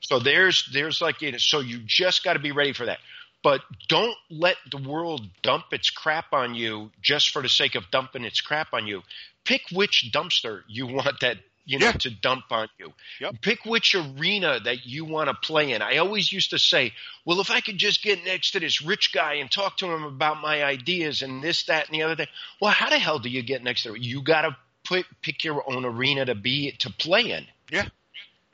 [0.01, 2.99] So there's, there's like, you know, so you just got to be ready for that.
[3.43, 7.91] But don't let the world dump its crap on you just for the sake of
[7.91, 9.03] dumping its crap on you.
[9.45, 11.93] Pick which dumpster you want that you know, yeah.
[11.93, 12.95] to dump on you.
[13.21, 13.43] Yep.
[13.43, 15.83] Pick which arena that you want to play in.
[15.83, 16.95] I always used to say,
[17.27, 20.03] well, if I could just get next to this rich guy and talk to him
[20.03, 22.27] about my ideas and this, that, and the other thing.
[22.59, 23.97] Well, how the hell do you get next to him?
[24.01, 27.47] You got to put pick your own arena to be to play in.
[27.71, 27.89] Yeah.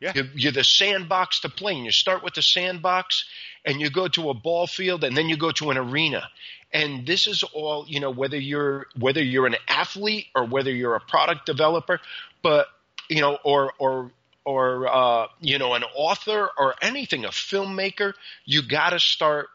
[0.04, 0.12] Yeah.
[0.14, 1.86] You're, you're the sandbox to play in.
[1.86, 3.24] You start with the sandbox
[3.64, 6.28] and you go to a ball field and then you go to an arena.
[6.74, 10.94] And this is all, you know, whether you're whether you're an athlete or whether you're
[10.94, 12.00] a product developer,
[12.42, 12.66] but
[13.08, 14.12] you know, or or
[14.44, 18.12] or uh, you know, an author or anything, a filmmaker,
[18.44, 19.46] you got to start,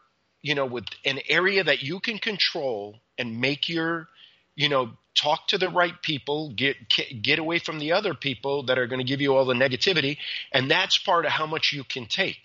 [0.41, 4.07] you know, with an area that you can control and make your
[4.59, 6.75] you know, talk to the right people, get
[7.21, 10.17] get away from the other people that are going to give you all the negativity,
[10.51, 12.39] and that's part of how much you can take.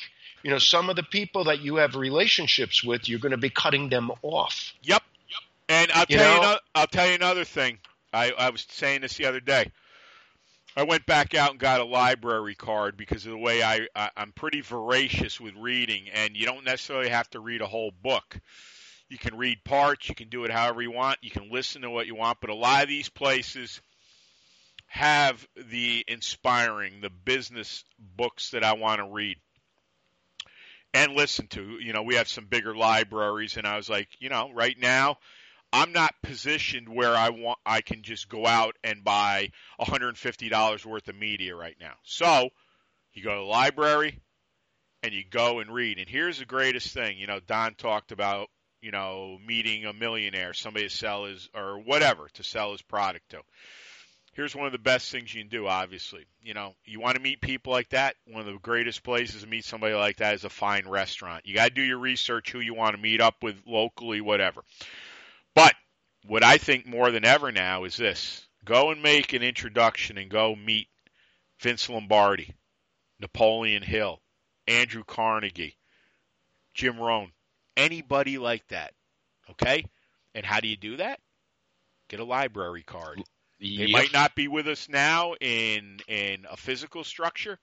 [0.44, 3.50] You know, some of the people that you have relationships with, you're going to be
[3.50, 4.74] cutting them off.
[4.84, 5.02] Yep.
[5.28, 5.40] yep.
[5.68, 7.78] And I'll You tell you, know- ano- I'll tell you another thing.
[8.12, 9.72] I, I was saying this the other day.
[10.76, 14.10] I went back out and got a library card because of the way I, I
[14.16, 18.38] I'm pretty voracious with reading, and you don't necessarily have to read a whole book.
[19.08, 20.08] You can read parts.
[20.08, 21.18] You can do it however you want.
[21.22, 22.40] You can listen to what you want.
[22.40, 23.80] But a lot of these places
[24.86, 29.36] have the inspiring, the business books that I want to read
[30.94, 31.78] and listen to.
[31.80, 35.18] You know, we have some bigger libraries, and I was like, you know, right now,
[35.72, 37.58] I'm not positioned where I want.
[37.66, 41.94] I can just go out and buy $150 worth of media right now.
[42.04, 42.50] So
[43.12, 44.20] you go to the library
[45.02, 45.98] and you go and read.
[45.98, 47.18] And here's the greatest thing.
[47.18, 48.48] You know, Don talked about
[48.84, 53.30] you know meeting a millionaire, somebody to sell his or whatever to sell his product
[53.30, 53.40] to.
[54.34, 56.26] Here's one of the best things you can do, obviously.
[56.42, 58.16] You know, you want to meet people like that.
[58.26, 61.46] One of the greatest places to meet somebody like that is a fine restaurant.
[61.46, 64.62] You got to do your research, who you want to meet up with locally, whatever.
[65.54, 65.74] But
[66.26, 70.28] what I think more than ever now is this go and make an introduction and
[70.28, 70.88] go meet
[71.60, 72.54] Vince Lombardi,
[73.20, 74.20] Napoleon Hill,
[74.66, 75.76] Andrew Carnegie,
[76.74, 77.30] Jim Rohn,
[77.76, 78.94] anybody like that.
[79.50, 79.84] Okay?
[80.34, 81.20] And how do you do that?
[82.08, 83.24] Get a library card.
[83.76, 83.88] They Yep.
[83.88, 87.58] might not be with us now in in a physical structure,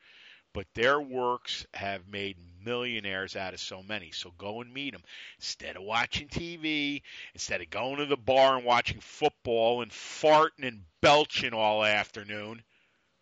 [0.54, 4.12] but their works have made millionaires out of so many.
[4.12, 5.04] So go and meet them
[5.38, 10.68] instead of watching TV, instead of going to the bar and watching football and farting
[10.68, 12.64] and belching all afternoon.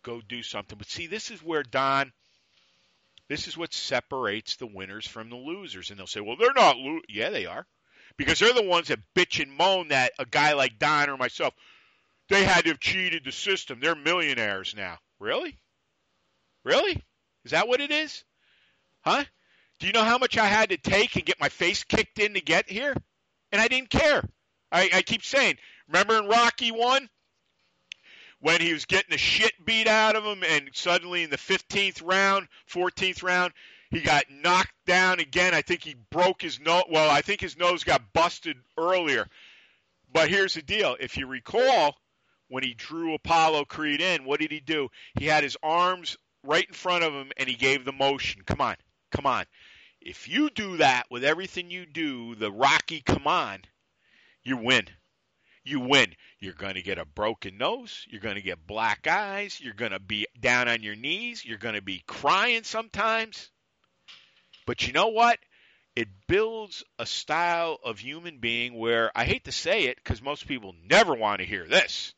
[0.02, 0.78] Go do something.
[0.78, 2.12] But see, this is where Don.
[3.30, 5.88] This is what separates the winners from the losers.
[5.88, 7.00] And they'll say, "Well, they're not lo-.
[7.08, 7.66] Yeah, they are,
[8.18, 11.54] because they're the ones that bitch and moan that a guy like Don or myself
[12.30, 13.80] they had to have cheated the system.
[13.80, 14.98] They're millionaires now.
[15.18, 15.58] Really?
[16.64, 17.02] Really?
[17.44, 18.24] Is that what it is?
[19.00, 19.24] Huh?
[19.80, 22.34] Do you know how much I had to take and get my face kicked in
[22.34, 22.94] to get here?
[23.50, 24.22] And I didn't care.
[24.70, 25.56] I, I keep saying,
[25.88, 27.08] remember in Rocky 1?
[28.40, 32.02] When he was getting the shit beat out of him, and suddenly in the 15th
[32.02, 33.52] round, 14th round,
[33.90, 35.52] he got knocked down again.
[35.52, 36.84] I think he broke his nose.
[36.88, 39.26] Well, I think his nose got busted earlier.
[40.12, 40.96] But here's the deal.
[40.98, 41.96] If you recall,
[42.48, 44.88] when he drew Apollo Creed in, what did he do?
[45.18, 48.42] He had his arms right in front of him and he gave the motion.
[48.44, 48.76] Come on,
[49.10, 49.44] come on.
[50.00, 53.60] If you do that with everything you do, the Rocky come on,
[54.42, 54.88] you win.
[55.64, 56.14] You win.
[56.38, 58.06] You're going to get a broken nose.
[58.08, 59.60] You're going to get black eyes.
[59.60, 61.44] You're going to be down on your knees.
[61.44, 63.50] You're going to be crying sometimes.
[64.66, 65.38] But you know what?
[65.96, 70.46] It builds a style of human being where I hate to say it because most
[70.46, 72.14] people never want to hear this.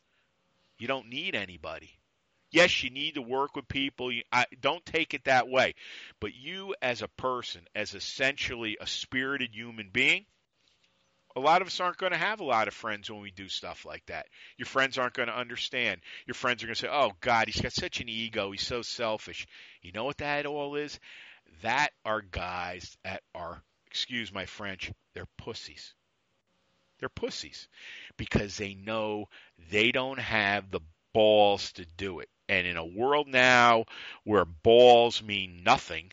[0.79, 1.91] You don't need anybody.
[2.51, 4.13] Yes, you need to work with people.
[4.13, 5.75] You, I, don't take it that way.
[6.21, 10.27] But you, as a person, as essentially a spirited human being,
[11.37, 13.49] a lot of us aren't going to have a lot of friends when we do
[13.49, 14.27] stuff like that.
[14.57, 16.01] Your friends aren't going to understand.
[16.27, 18.51] Your friends are going to say, oh, God, he's got such an ego.
[18.51, 19.47] He's so selfish.
[19.83, 20.99] You know what that all is?
[21.63, 25.95] That are guys that are, excuse my French, they're pussies.
[27.01, 27.69] They're pussies
[28.17, 29.27] because they know
[29.71, 30.81] they don't have the
[31.13, 32.29] balls to do it.
[32.49, 33.87] And in a world now
[34.25, 36.13] where balls mean nothing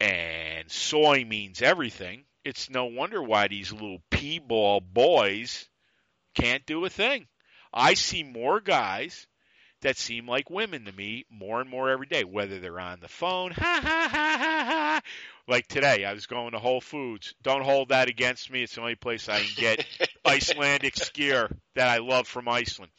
[0.00, 5.68] and soy means everything, it's no wonder why these little pea ball boys
[6.34, 7.26] can't do a thing.
[7.72, 9.26] I see more guys
[9.82, 13.08] that seem like women to me more and more every day, whether they're on the
[13.08, 15.00] phone, ha ha ha ha ha.
[15.48, 17.34] Like today, I was going to Whole Foods.
[17.42, 18.62] Don't hold that against me.
[18.62, 19.86] It's the only place I can get
[20.26, 22.92] Icelandic skyr that I love from Iceland.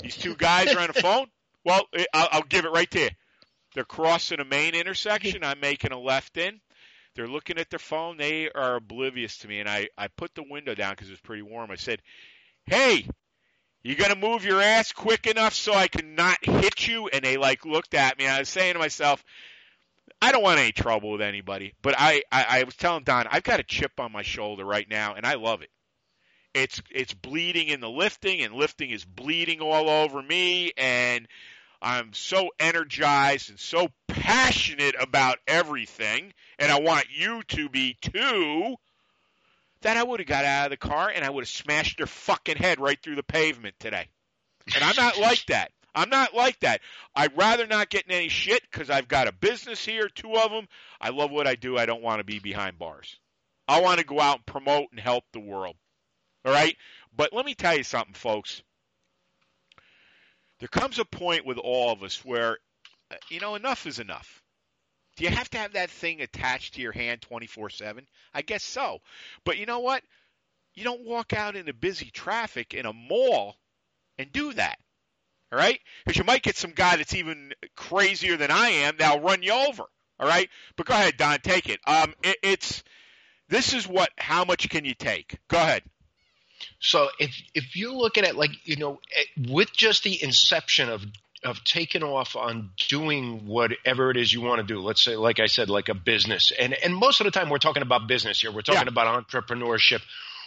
[0.00, 1.26] These two guys are on the phone.
[1.64, 3.10] Well, eh, I'll, I'll give it right to.
[3.74, 5.44] They're crossing a main intersection.
[5.44, 6.60] I'm making a left in.
[7.14, 8.16] They're looking at their phone.
[8.16, 9.60] They are oblivious to me.
[9.60, 11.70] And I, I put the window down because it was pretty warm.
[11.70, 12.02] I said,
[12.66, 13.06] Hey,
[13.82, 17.08] you going to move your ass quick enough so I can not hit you?
[17.08, 18.24] And they like looked at me.
[18.24, 19.22] And I was saying to myself,
[20.20, 21.74] I don't want any trouble with anybody.
[21.82, 24.88] But I, I, I was telling Don, I've got a chip on my shoulder right
[24.88, 25.68] now, and I love it.
[26.54, 31.26] It's it's bleeding in the lifting, and lifting is bleeding all over me, and
[31.84, 38.76] I'm so energized and so passionate about everything, and I want you to be too.
[39.82, 42.06] That I would have got out of the car and I would have smashed their
[42.06, 44.08] fucking head right through the pavement today.
[44.74, 45.72] And I'm not like that.
[45.94, 46.80] I'm not like that.
[47.14, 50.50] I'd rather not get in any shit because I've got a business here, two of
[50.50, 50.68] them.
[51.02, 51.76] I love what I do.
[51.76, 53.18] I don't want to be behind bars.
[53.68, 55.76] I want to go out and promote and help the world.
[56.46, 56.78] All right?
[57.14, 58.62] But let me tell you something, folks.
[60.64, 62.56] There comes a point with all of us where,
[63.10, 64.42] uh, you know, enough is enough.
[65.14, 68.06] Do you have to have that thing attached to your hand 24 7?
[68.32, 69.00] I guess so.
[69.44, 70.02] But you know what?
[70.72, 73.56] You don't walk out into busy traffic in a mall
[74.16, 74.78] and do that.
[75.52, 75.78] All right?
[76.02, 79.52] Because you might get some guy that's even crazier than I am that'll run you
[79.52, 79.82] over.
[80.18, 80.48] All right?
[80.78, 81.80] But go ahead, Don, take it.
[81.86, 82.82] Um, it, it's
[83.50, 84.08] this is what.
[84.16, 85.36] How much can you take?
[85.48, 85.82] Go ahead.
[86.86, 89.00] So if if you look at it like you know,
[89.48, 91.02] with just the inception of
[91.42, 94.80] of taking off on doing whatever it is you want to do.
[94.80, 97.58] Let's say, like I said, like a business, and and most of the time we're
[97.58, 98.52] talking about business here.
[98.52, 98.88] We're talking Yeah.
[98.88, 100.02] about entrepreneurship,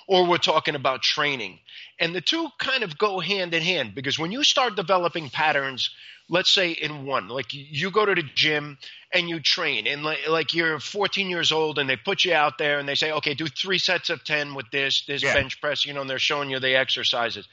[0.08, 1.60] or we're talking about training,
[2.00, 5.90] and the two kind of go hand in hand because when you start developing patterns,
[6.30, 8.78] let's say in one, like you- go to the gym
[9.14, 12.58] and you train, and like, like you're 14 years old, and they put you out
[12.58, 15.34] there and they say, okay, do three sets of 10 with this, this Yeah.
[15.34, 17.48] bench press, you know, and they're showing you the exercises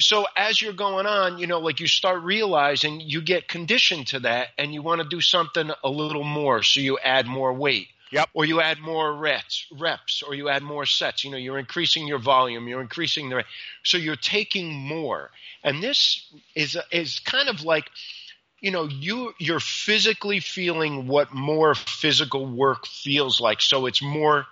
[0.00, 4.20] so as you're going on, you know, like you start realizing you get conditioned to
[4.20, 6.62] that and you want to do something a little more.
[6.62, 7.88] So you add more weight.
[8.10, 8.28] Yep.
[8.34, 11.24] Or you add more reps, reps, or you add more sets.
[11.24, 13.44] You know, you're increasing your volume, you're increasing the,
[13.84, 15.30] so you're taking more.
[15.62, 17.90] And this is, is kind of like,
[18.60, 23.60] you know, you, you're physically feeling what more physical work feels like.
[23.60, 24.46] So it's more,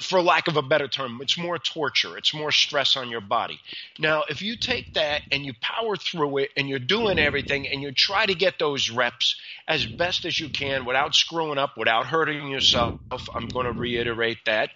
[0.00, 2.16] for lack of a better term, it's more torture.
[2.18, 3.58] It's more stress on your body.
[3.98, 7.82] Now, if you take that and you power through it and you're doing everything and
[7.82, 12.06] you try to get those reps as best as you can without screwing up, without
[12.06, 13.00] hurting yourself,
[13.34, 14.70] I'm going to reiterate that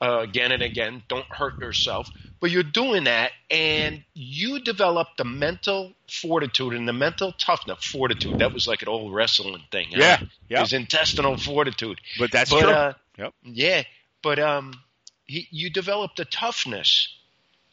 [0.00, 1.02] uh, again and again.
[1.08, 2.08] Don't hurt yourself.
[2.38, 7.82] But you're doing that and you develop the mental fortitude and the mental toughness.
[7.84, 8.40] Fortitude.
[8.40, 9.86] That was like an old wrestling thing.
[9.90, 9.96] huh?
[9.98, 10.60] Yeah, yeah.
[10.60, 11.98] His intestinal fortitude.
[12.18, 12.70] But that's But, true.
[12.70, 13.34] uh, yep.
[13.42, 13.82] Yeah,
[14.22, 14.74] but um,
[15.24, 17.08] he, you develop the toughness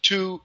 [0.04, 0.42] to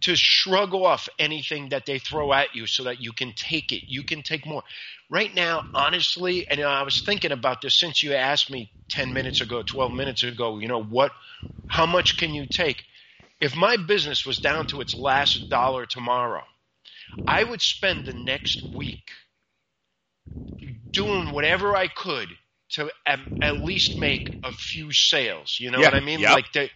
[0.00, 3.82] to shrug off anything that they throw at you, so that you can take it.
[3.88, 4.62] You can take more.
[5.10, 9.40] Right now, honestly, and I was thinking about this since you asked me ten minutes
[9.40, 10.58] ago, twelve minutes ago.
[10.58, 11.12] You know what?
[11.66, 12.84] How much can you take?
[13.40, 16.44] If my business was down to its last dollar tomorrow,
[17.26, 19.10] I would spend the next week
[20.92, 22.28] doing whatever I could
[22.70, 25.58] to at, at least make a few sales.
[25.60, 26.20] You know Yeah, what I mean?
[26.20, 26.32] yep.
[26.32, 26.68] Like to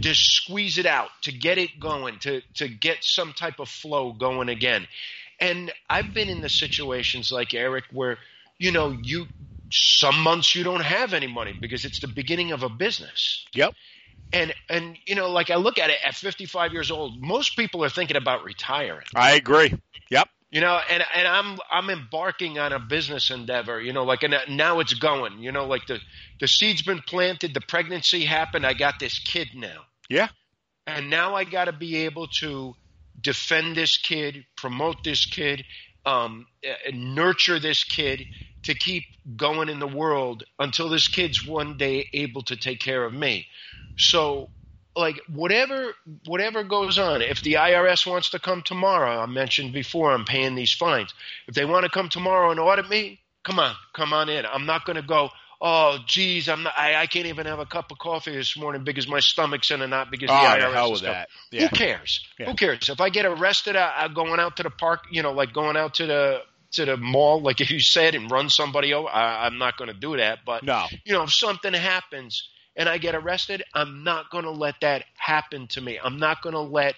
[0.00, 4.12] just squeeze it out, to get it going, to to get some type of flow
[4.12, 4.86] going again.
[5.40, 8.18] And I've been in the situations like Eric where
[8.58, 9.26] you know you
[9.70, 13.46] some months you don't have any money because it's the beginning of a business.
[13.54, 13.74] Yep.
[14.32, 17.84] And and you know like I look at it at 55 years old, most people
[17.84, 19.06] are thinking about retiring.
[19.14, 19.72] I agree.
[20.10, 20.28] Yep.
[20.50, 23.80] You know, and and I'm I'm embarking on a business endeavor.
[23.80, 25.40] You know, like and now it's going.
[25.40, 26.00] You know, like the
[26.40, 28.64] the seed's been planted, the pregnancy happened.
[28.64, 30.28] I got this kid now, Yeah.
[30.86, 32.74] and now I got to be able to
[33.20, 35.64] defend this kid, promote this kid,
[36.06, 38.26] um, uh, nurture this kid
[38.64, 39.04] to keep
[39.36, 43.46] going in the world until this kid's one day able to take care of me.
[43.98, 44.48] So
[44.98, 45.92] like whatever
[46.26, 50.54] whatever goes on if the IRS wants to come tomorrow I mentioned before I'm paying
[50.54, 51.14] these fines
[51.46, 54.66] if they want to come tomorrow and audit me come on come on in I'm
[54.66, 55.30] not going to go
[55.60, 58.84] oh geez I'm not I, I can't even have a cup of coffee this morning
[58.84, 61.00] because my stomach's in a knot because Oh, the ah, the IRS hell is with
[61.02, 61.28] coming." that.
[61.52, 61.60] Yeah.
[61.68, 62.26] Who cares?
[62.38, 62.46] Yeah.
[62.46, 62.88] Who cares?
[62.88, 65.00] If I get arrested, I, I'm going out to the park.
[65.10, 66.40] You know, like going out to the
[66.72, 69.08] to the mall, like if you said, and run somebody over.
[69.08, 70.40] I, I'm not going to do that.
[70.44, 70.84] But No.
[71.04, 75.04] you know, if something happens and I get arrested, I'm not going to let that
[75.16, 75.98] happen to me.
[76.02, 76.94] I'm not going to let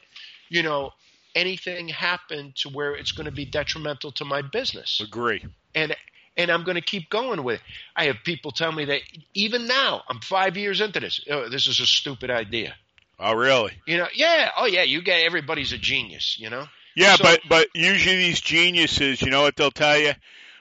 [0.48, 0.92] you know
[1.34, 5.44] anything happen to where it's going to be detrimental to my business Agree.
[5.74, 5.96] and
[6.36, 7.62] and I'm going to keep going with it.
[7.96, 9.00] I have people tell me that
[9.34, 11.20] even now, I'm five years into this.
[11.28, 12.74] Oh, this is a stupid idea.
[13.18, 13.72] Oh, really?
[13.86, 16.36] You know, yeah, oh yeah, you get everybody's a genius.
[16.38, 20.12] You know, Yeah, So- but but usually these geniuses, you know what they'll tell you?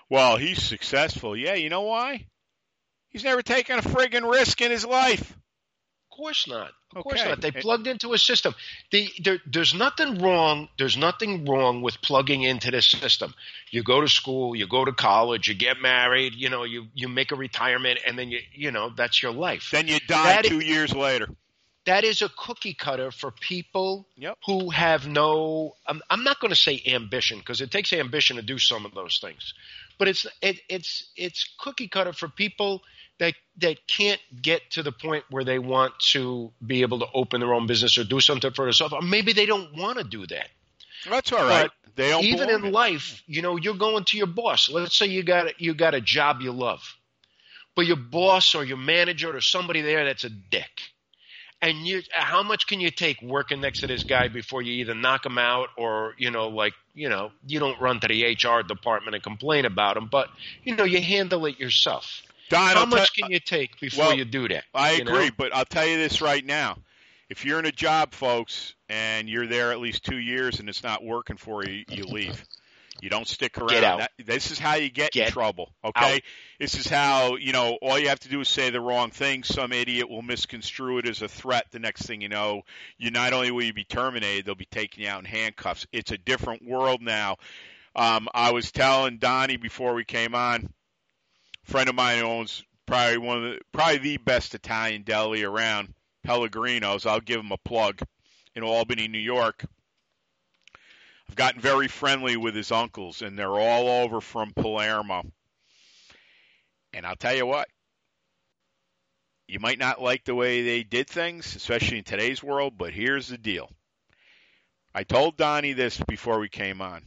[0.09, 1.37] Well, he's successful.
[1.37, 2.25] Yeah, you know why?
[3.09, 5.31] He's never taken a friggin' risk in his life.
[6.11, 6.71] of course not.
[6.95, 7.39] Of course not.
[7.41, 8.53] They plugged into a system.
[8.91, 10.67] The, there, there's nothing wrong.
[10.77, 13.33] There's nothing wrong with plugging into this system.
[13.71, 16.33] You go to school, you go to college, you get married.
[16.35, 19.69] You know, you you make a retirement, and then you you know that's your life.
[19.71, 21.29] Then you die That- two years later.
[21.85, 24.37] that is a cookie cutter for people Yep.
[24.45, 28.41] who have no I'm, I'm not going to say ambition because it takes ambition to
[28.43, 29.53] do some of those things
[29.99, 32.81] but it's it, it's it's cookie cutter for people
[33.19, 37.41] that that can't get to the point where they want to be able to open
[37.41, 40.25] their own business or do something for themselves or maybe they don't want to do
[40.27, 40.49] that
[41.09, 41.69] That's all right.
[41.95, 44.69] They don't even in life, you know, you're going to your boss.
[44.69, 46.81] Let's say you got you got a job you love,
[47.75, 50.81] but your boss or your manager or somebody there that's a dick,
[51.61, 54.95] and you how much can you take working next to this guy before you either
[54.95, 58.61] knock him out or you know like you know you don't run to the hr
[58.61, 60.29] department and complain about him but
[60.63, 64.05] you know you handle it yourself Don, how I'll much te- can you take before
[64.05, 65.31] well, you do that I agree, know?
[65.37, 66.77] but I'll tell you this right now.
[67.29, 70.81] If you're in a job, folks, and you're there at least two years and it's
[70.81, 72.43] not working for you, you leave.
[73.01, 73.69] You don't stick around.
[73.69, 73.99] Get out.
[73.99, 75.73] That, this is how you get, in trouble.
[75.83, 76.15] Okay.
[76.15, 76.21] out.
[76.59, 77.77] This is how you know.
[77.81, 79.43] All you have to do is say the wrong thing.
[79.43, 81.65] Some idiot will misconstrue it as a threat.
[81.71, 82.63] The next thing you know,
[82.97, 85.87] you not only will you be terminated, they'll be taking you out in handcuffs.
[85.91, 87.37] It's a different world now.
[87.95, 90.71] Um, I was telling Donnie before we came on.
[91.67, 95.93] A friend of mine owns probably one of the probably the best Italian deli around,
[96.23, 97.05] Pellegrino's.
[97.05, 98.01] I'll give him a plug
[98.55, 99.65] in Albany, New York.
[101.29, 105.21] I've gotten very friendly with his uncles, and they're all over from Palermo.
[106.91, 107.67] And I'll tell you what,
[109.47, 113.27] you might not like the way they did things, especially in today's world, but here's
[113.27, 113.69] the deal.
[114.95, 117.03] I told Donnie this before we came on.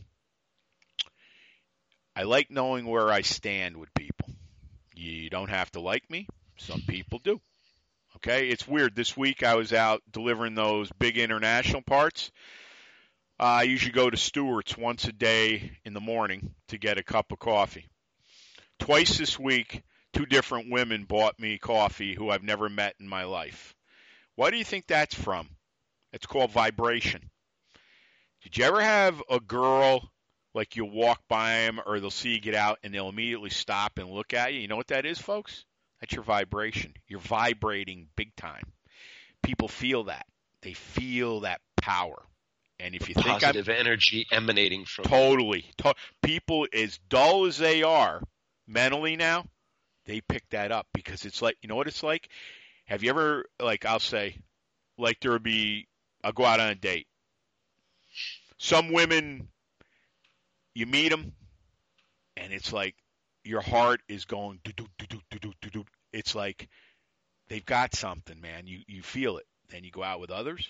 [2.14, 4.28] I like knowing where I stand with people.
[4.94, 6.28] You don't have to like me.
[6.58, 7.40] Some people do.
[8.18, 8.94] Okay, it's weird.
[8.94, 12.30] This week I was out delivering those big international parts.
[13.42, 17.02] Uh, I usually go to Stewart's once a day in the morning to get a
[17.02, 17.88] cup of coffee.
[18.78, 19.82] Twice this week,
[20.12, 23.74] two different women bought me coffee who I've never met in my life.
[24.36, 25.48] What do you think that's from?
[26.12, 27.30] It's called vibration.
[28.44, 30.08] Did you ever have a girl
[30.54, 33.98] like you walk by them or they'll see you get out and they'll immediately stop
[33.98, 34.60] and look at you?
[34.60, 35.64] You know what that is, folks?
[36.00, 36.94] That's your vibration.
[37.08, 38.70] You're vibrating big time.
[39.42, 40.26] People feel that.
[40.60, 42.22] They feel that power.
[42.82, 47.56] And if you positive think positive energy emanating from totally to, people as dull as
[47.56, 48.20] they are
[48.66, 49.46] mentally now,
[50.04, 52.28] they pick that up because it's like you know what it's like.
[52.86, 54.36] Have you ever like I'll say
[54.98, 55.86] like there would be
[56.24, 57.06] I'll go out on a date.
[58.58, 59.46] Some women,
[60.74, 61.34] you meet them,
[62.36, 62.96] and it's like
[63.44, 65.84] your heart is going do do do do do do do.
[66.12, 66.68] It's like
[67.48, 68.66] they've got something, man.
[68.66, 69.46] You you feel it.
[69.68, 70.68] Then you go out with others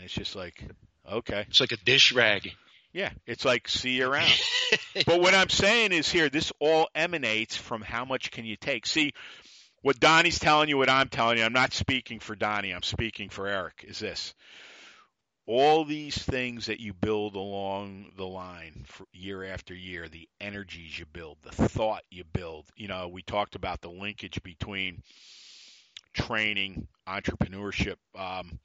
[0.00, 0.64] and it's just like,
[1.10, 2.52] okay, it's like a dish rag
[2.92, 4.32] yeah, it's like see you around.
[5.06, 8.86] but what I'm saying is here, this all emanates from how much can you take.
[8.86, 9.12] See,
[9.82, 13.28] what Donnie's telling you, what I'm telling you, I'm not speaking for Donnie, I'm speaking
[13.28, 14.34] for Eric, is this.
[15.46, 21.06] All these things that you build along the line year after year, the energies you
[21.06, 22.66] build, the thought you build.
[22.76, 25.02] You know, we talked about the linkage between
[26.12, 27.96] training, entrepreneurship.
[28.16, 28.60] Um,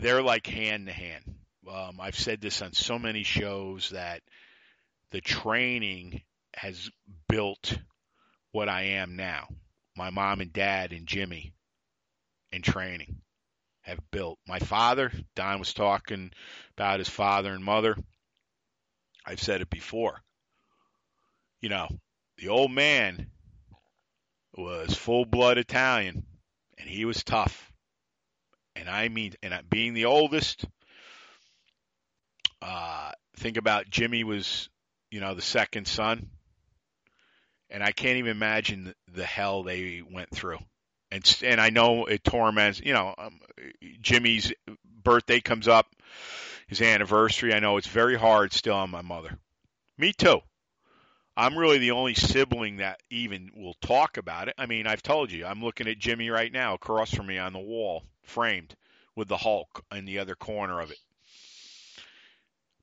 [0.00, 1.24] they're like hand to hand.
[1.70, 4.22] Um, I've said this on so many shows that
[5.10, 6.22] the training
[6.54, 6.90] has
[7.28, 7.78] built
[8.52, 9.48] what I am now.
[9.96, 11.52] My mom and dad and Jimmy
[12.52, 13.20] in training
[13.82, 14.38] have built.
[14.46, 16.30] My father, Don was talking
[16.76, 17.96] about his father and mother.
[19.26, 20.20] I've said it before.
[21.60, 21.88] You know,
[22.38, 23.30] the old man
[24.54, 26.24] was full blood Italian
[26.78, 27.67] and he was tough.
[28.78, 30.64] And I mean, and I, being the oldest,
[32.62, 34.68] uh, think about Jimmy was,
[35.10, 36.30] you know, the second son,
[37.70, 40.58] and I can't even imagine the, hell they went through.
[41.10, 42.80] And and I know it torments.
[42.84, 43.40] You know, um,
[44.00, 44.52] Jimmy's
[45.02, 45.86] birthday comes up,
[46.66, 47.54] his anniversary.
[47.54, 49.38] I know it's very hard still on my mother.
[49.96, 50.40] Me too.
[51.38, 54.56] I'm really the only sibling that even will talk about it.
[54.58, 57.52] I mean, I've told you, I'm looking at Jimmy right now across from me on
[57.52, 58.74] the wall, framed
[59.14, 60.98] with the Hulk in the other corner of it.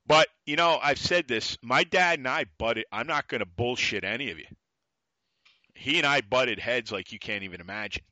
[0.08, 1.58] But, you know, I've said this.
[1.62, 4.46] My dad and I butted, I'm not going to bullshit any of you.
[5.74, 8.04] He and I butted heads like you can't even imagine.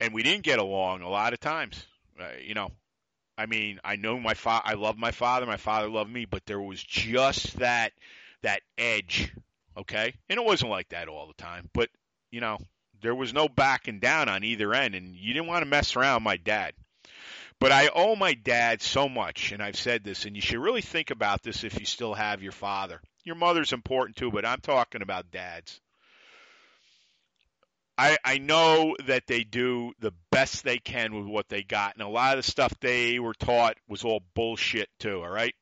[0.00, 1.86] And we didn't get along a lot of times.
[2.18, 2.72] Uh, you know,
[3.38, 6.46] I mean, I know my father, I love my father, my father loved me, but
[6.46, 7.92] there was just that,
[8.42, 9.32] that edge.
[9.76, 10.14] Okay.
[10.28, 11.90] And it wasn't like that all the time, but,
[12.30, 12.58] you know,
[13.02, 16.22] there was no backing down on either end, and you didn't want to mess around
[16.22, 16.72] my dad.
[17.58, 20.82] But I owe my dad so much, and I've said this, and you should really
[20.82, 23.00] think about this if you still have your father.
[23.24, 25.80] Your mother's important too, but I'm talking about dads.
[27.98, 32.02] I I know that they do the best they can with what they got, and
[32.02, 35.22] a lot of the stuff they were taught was all bullshit too.
[35.22, 35.54] All right,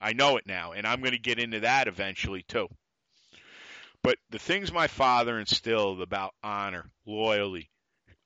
[0.00, 2.68] I know it now, and I'm going to get into that eventually too.
[4.02, 7.70] But the things my father instilled about honor, loyalty,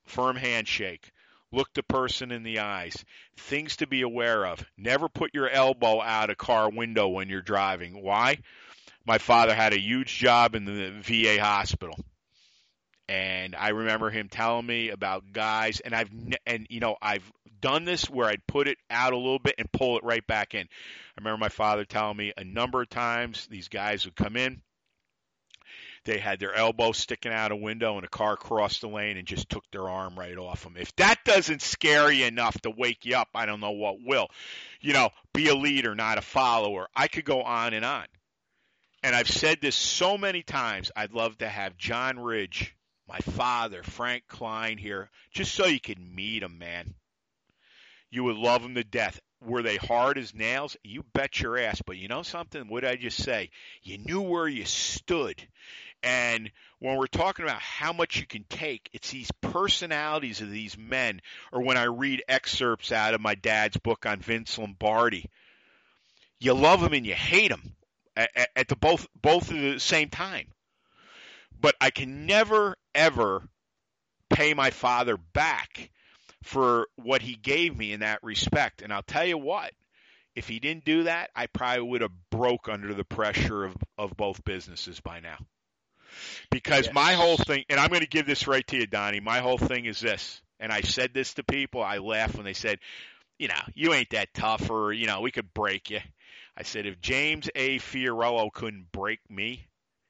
[0.06, 1.12] firm handshake,
[1.52, 3.04] look the person in the eyes,
[3.36, 4.64] things to be aware of.
[4.76, 8.02] Never put your elbow out a car window when you're driving.
[8.02, 8.38] Why?
[9.06, 11.96] My father had a huge job in the VA hospital.
[13.08, 16.10] And I remember him telling me about guys, and I've
[16.46, 17.30] and you know I've
[17.60, 20.54] done this where I'd put it out a little bit and pull it right back
[20.54, 20.62] in.
[20.62, 24.60] I remember my father telling me a number of times these guys would come in,
[26.08, 29.26] they had their elbow sticking out a window and a car crossed the lane and
[29.26, 30.76] just took their arm right off them.
[30.78, 34.28] If that doesn't scare you enough to wake you up, I don't know what will.
[34.80, 36.88] You know, be a leader, not a follower.
[36.96, 38.06] I could go on and on.
[39.02, 40.90] And I've said this so many times.
[40.96, 42.74] I'd love to have John Ridge,
[43.08, 46.94] my father, Frank Klein here, just so you could meet him, man.
[48.10, 49.20] You would love them to death.
[49.40, 50.76] Were they hard as nails?
[50.82, 51.80] You bet your ass.
[51.84, 52.68] But you know something?
[52.68, 53.50] What did I just say?
[53.82, 55.40] You knew where you stood.
[56.02, 60.76] And when we're talking about how much you can take, it's these personalities of these
[60.78, 61.20] men.
[61.52, 65.28] Or when I read excerpts out of my dad's book on Vince Lombardi,
[66.40, 67.74] you love him and you hate him
[68.16, 70.46] at, at the both both at the same time.
[71.60, 73.48] But I can never ever
[74.30, 75.90] pay my father back
[76.42, 78.82] for what he gave me in that respect.
[78.82, 79.72] And I'll tell you what,
[80.34, 84.16] if he didn't do that, I probably would have broke under the pressure of, of
[84.16, 85.38] both businesses by now.
[86.50, 86.94] Because yes.
[86.94, 89.58] my whole thing, and I'm going to give this right to you, Donnie, my whole
[89.58, 92.78] thing is this, and I said this to people, I laughed when they said,
[93.38, 96.00] you know, you ain't that tough or, you know, we could break you.
[96.56, 97.78] I said, if James A.
[97.78, 99.67] Fiorillo couldn't break me,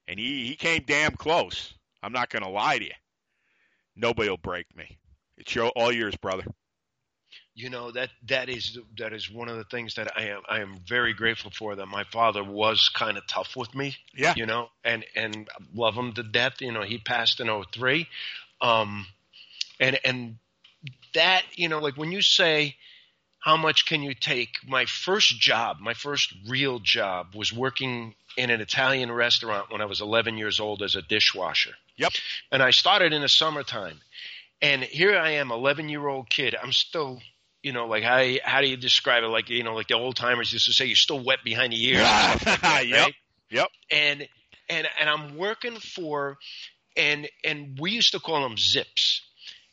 [0.09, 2.91] and he, he came damn close, I'm not going to lie to you,
[3.95, 4.99] nobody will break me.
[5.37, 6.45] It's your, all yours, brother
[7.59, 10.61] you know that that is that is one of the things that I am I
[10.61, 13.97] am very grateful for that my father was kind of tough with me.
[14.15, 14.35] Yeah.
[14.37, 16.61] You know, and and love him to death.
[16.61, 18.07] You know, he passed in 03.
[18.61, 19.07] Um
[19.81, 20.37] and and
[21.15, 22.77] that, you know, like when you say
[23.41, 24.57] how much can you take?
[24.67, 29.87] My first job, my first real job was working in an Italian restaurant when I
[29.87, 31.73] was 11 years old as a dishwasher.
[31.97, 32.13] Yep.
[32.53, 34.01] And I started in the summertime.
[34.61, 36.57] And here I am, 11 year old kid.
[36.61, 37.21] I'm still
[37.63, 39.29] you know, like how how do you describe it?
[39.29, 41.87] Like you know, like the old timers used to say, you're still wet behind the
[41.89, 42.03] ears.
[42.03, 43.05] like that, yep.
[43.05, 43.15] Right?
[43.51, 43.69] Yep.
[43.91, 44.29] And
[44.69, 46.39] and and I'm working for,
[46.97, 49.23] and and we used to call them zips.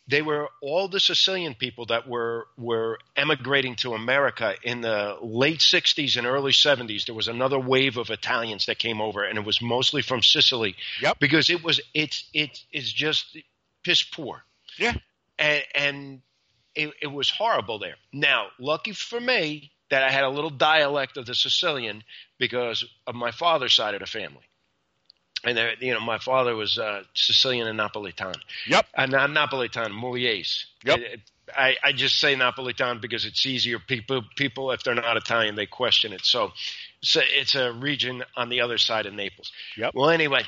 [0.08, 5.60] They were all the Sicilian people that were were emigrating to America in the late
[5.60, 7.06] '60s and early '70s.
[7.06, 10.76] There was another wave of Italians that came over, and it was mostly from Sicily.
[11.01, 11.20] Yep.
[11.20, 13.38] Because it was it's it is just
[13.84, 14.43] piss poor.
[14.78, 14.93] Yeah.
[15.39, 16.22] And and
[16.76, 17.95] it, it was horrible there.
[18.14, 22.03] Now, lucky for me that I had a little dialect of the Sicilian
[22.38, 24.43] because of my father's side of the family.
[25.46, 28.36] And there, you know, my father was uh, Sicilian and Napolitan.
[28.68, 28.86] Yep.
[28.93, 30.66] Uh, not Napolitan, Muliese.
[30.84, 31.00] Yep.
[31.00, 31.20] It,
[31.56, 33.80] I, I just say Napolitan because it's easier.
[33.80, 36.26] People, people, if they're not Italian, they question it.
[36.26, 36.52] So,
[37.02, 39.52] so it's a region on the other side of Naples.
[39.78, 39.93] Yep.
[39.93, 40.43] Well, anyway,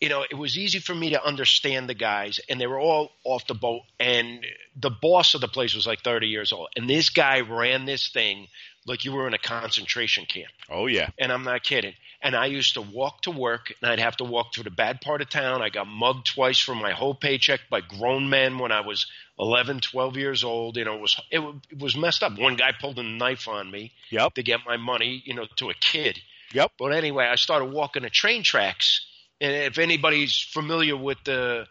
[0.00, 3.10] you know, it was easy for me to understand the guys, and they were all
[3.24, 3.82] off the boat.
[3.98, 4.46] And
[4.76, 6.68] the boss of the place was like 30 years old.
[6.76, 8.46] And this guy ran this thing
[8.86, 10.52] like you were in a concentration camp.
[10.70, 11.10] Oh, yeah.
[11.18, 11.94] And I'm not kidding.
[12.20, 15.00] And I used to walk to work, and I'd have to walk through the bad
[15.00, 15.62] part of town.
[15.62, 19.06] I got mugged twice for my whole paycheck by grown men when I was
[19.38, 20.76] 11, 12 years old.
[20.76, 21.40] You know, it was, it,
[21.70, 22.36] it was messed up.
[22.36, 24.34] One guy pulled a knife on me yep.
[24.34, 26.18] to get my money, you know, to a kid.
[26.52, 26.72] Yep.
[26.78, 29.06] But anyway, I started walking the train tracks
[29.40, 31.66] and if anybody's familiar with the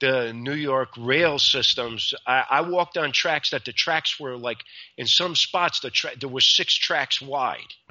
[0.00, 4.64] the New York rail systems, I, I walked on tracks that the tracks were like
[4.96, 7.74] in some spots the tra- there were six tracks wide.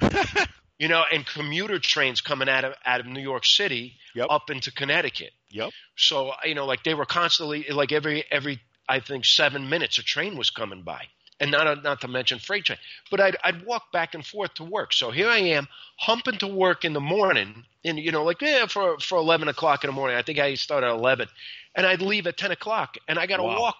[0.80, 4.28] you know, and commuter trains coming out of out of New York City yep.
[4.30, 5.32] up into Connecticut.
[5.50, 5.70] Yep.
[5.94, 10.02] So you know, like they were constantly like every every I think seven minutes a
[10.02, 11.04] train was coming by
[11.38, 12.78] and not not to mention freight train.
[13.10, 14.94] But I'd I'd walk back and forth to work.
[14.94, 15.68] So here I am
[15.98, 19.84] humping to work in the morning, and you know, like yeah, for for eleven o'clock
[19.84, 20.16] in the morning.
[20.16, 21.28] I think I start at eleven,
[21.74, 23.60] and I'd leave at ten o'clock, and I got to wow.
[23.60, 23.76] walk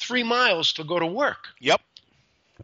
[0.00, 1.48] three miles to go to work.
[1.60, 1.80] Yep.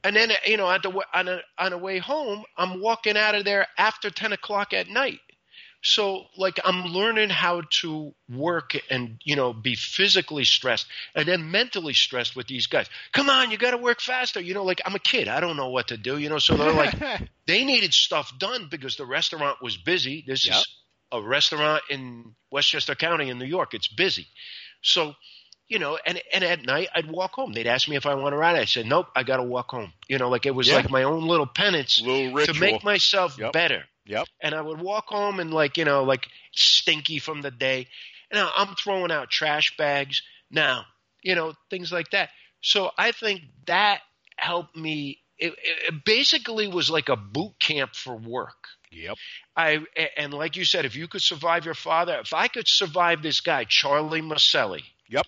[0.05, 3.35] And then you know, at the on a on a way home, I'm walking out
[3.35, 5.21] of there after ten o'clock at night.
[5.83, 11.51] So like I'm learning how to work and you know be physically stressed and then
[11.51, 12.89] mentally stressed with these guys.
[13.13, 14.41] Come on, you got to work faster.
[14.41, 16.19] You know, like I'm a kid, I don't know what to do.
[16.19, 16.95] You know, so they're like
[17.47, 20.25] they needed stuff done because the restaurant was busy.
[20.27, 20.57] This yep.
[20.57, 20.67] is
[21.13, 23.73] a restaurant in Westchester County in New York.
[23.73, 24.27] It's busy,
[24.83, 25.15] so
[25.69, 27.53] you know, and and at night I'd walk home.
[27.53, 28.57] They'd ask me if I want to ride.
[28.57, 29.93] I said nope, I got to walk home.
[30.09, 30.77] You know, like it was yeah.
[30.77, 33.53] like my own little penance little to make myself yep.
[33.53, 33.85] better.
[34.07, 34.27] Yep.
[34.41, 37.89] And I would walk home and like, you know, like stinky from the day.
[38.31, 40.85] And I'm throwing out trash bags now,
[41.23, 42.31] you know, things like that.
[42.61, 44.01] So I think that
[44.37, 45.21] helped me.
[45.39, 45.55] It,
[45.89, 48.69] it basically was like a boot camp for work.
[48.91, 49.17] Yep.
[49.57, 49.81] I
[50.17, 53.41] and like you said, if you could survive your father, if I could survive this
[53.41, 54.83] guy, Charlie Maselli.
[55.09, 55.27] Yep.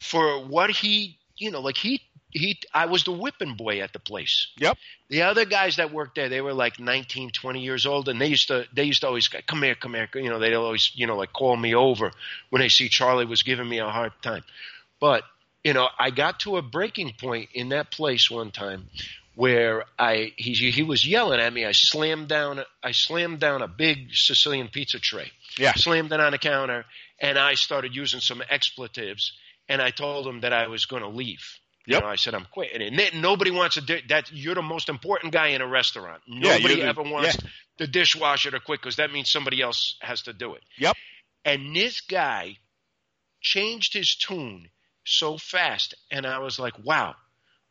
[0.00, 2.02] For what he, you know, like he
[2.34, 4.48] he I was the whipping boy at the place.
[4.58, 4.76] Yep.
[5.08, 8.26] The other guys that worked there, they were like 19, 20 years old and they
[8.26, 11.06] used to they used to always come here, come here, you know, they'd always, you
[11.06, 12.10] know, like call me over
[12.50, 14.42] when they see Charlie was giving me a hard time.
[15.00, 15.22] But,
[15.62, 18.88] you know, I got to a breaking point in that place one time
[19.36, 21.64] where I he he was yelling at me.
[21.64, 25.30] I slammed down I slammed down a big Sicilian pizza tray.
[25.56, 25.72] Yeah.
[25.74, 26.84] Slammed it on the counter
[27.20, 29.32] and I started using some expletives
[29.68, 31.44] and I told him that I was going to leave.
[31.86, 32.80] You know, I said I'm quitting.
[32.80, 34.32] And then nobody wants to do that.
[34.32, 36.22] You're the most important guy in a restaurant.
[36.26, 37.50] Yeah, Nobody the- ever wants yeah.
[37.78, 40.62] the dishwasher to quit because that means somebody else has to do it.
[40.78, 40.96] Yep.
[41.44, 42.56] And this guy
[43.42, 44.70] changed his tune
[45.04, 47.14] so fast, and I was like, "Wow!"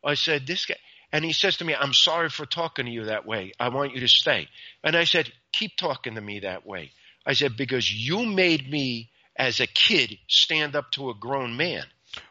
[0.04, 0.76] I said, "This guy,"
[1.12, 3.52] and he says to me, "I'm sorry for talking to you that way.
[3.58, 4.48] I want you to stay."
[4.84, 6.92] And I said, "Keep talking to me that way."
[7.26, 11.84] I said, "Because you made me, as a kid, stand up to a grown man."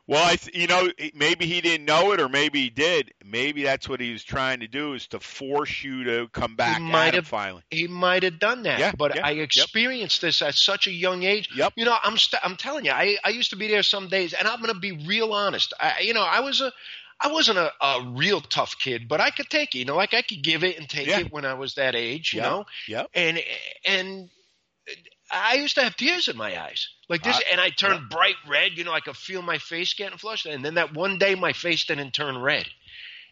[0.07, 3.13] Well, I, th- you know, maybe he didn't know it, or maybe he did.
[3.25, 6.79] Maybe that's what he was trying to do is to force you to come back
[6.81, 7.63] might have- finally.
[7.69, 9.43] He might have done that, Yeah, but yeah, I yep.
[9.45, 11.49] experienced this at such a young age.
[11.53, 11.73] Yep.
[11.75, 14.31] You know, I'm st- I'm telling you, I I used to be there some days,
[14.33, 15.73] and I'm going to be real honest.
[15.79, 16.71] I you know, I was a
[17.19, 19.79] I wasn't a, a real tough kid, but I could take it.
[19.79, 21.19] You know, like I could give it and take Yeah.
[21.19, 22.33] it when I was that age.
[22.33, 22.49] You Yep.
[22.49, 23.05] know, Yeah.
[23.13, 23.39] and
[23.85, 24.29] and
[25.33, 28.35] I used to have tears in my eyes like this, I- and I turned bright
[28.47, 28.77] red.
[28.77, 31.53] You know, I could feel my face getting flushed, and then that one day my
[31.53, 32.67] face didn't turn red,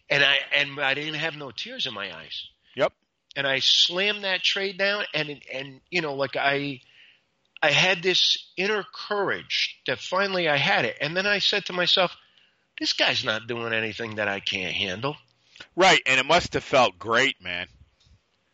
[0.10, 2.94] and I and I didn't have no tears in my eyes Yep.
[3.36, 6.82] and I slammed that trade down and and you know like I
[7.64, 11.74] I had this inner courage that finally I had it and then I said to
[11.74, 12.16] myself
[12.80, 15.16] this guy's not doing anything that I can't handle.
[15.76, 17.68] Right, and it must have felt great, man.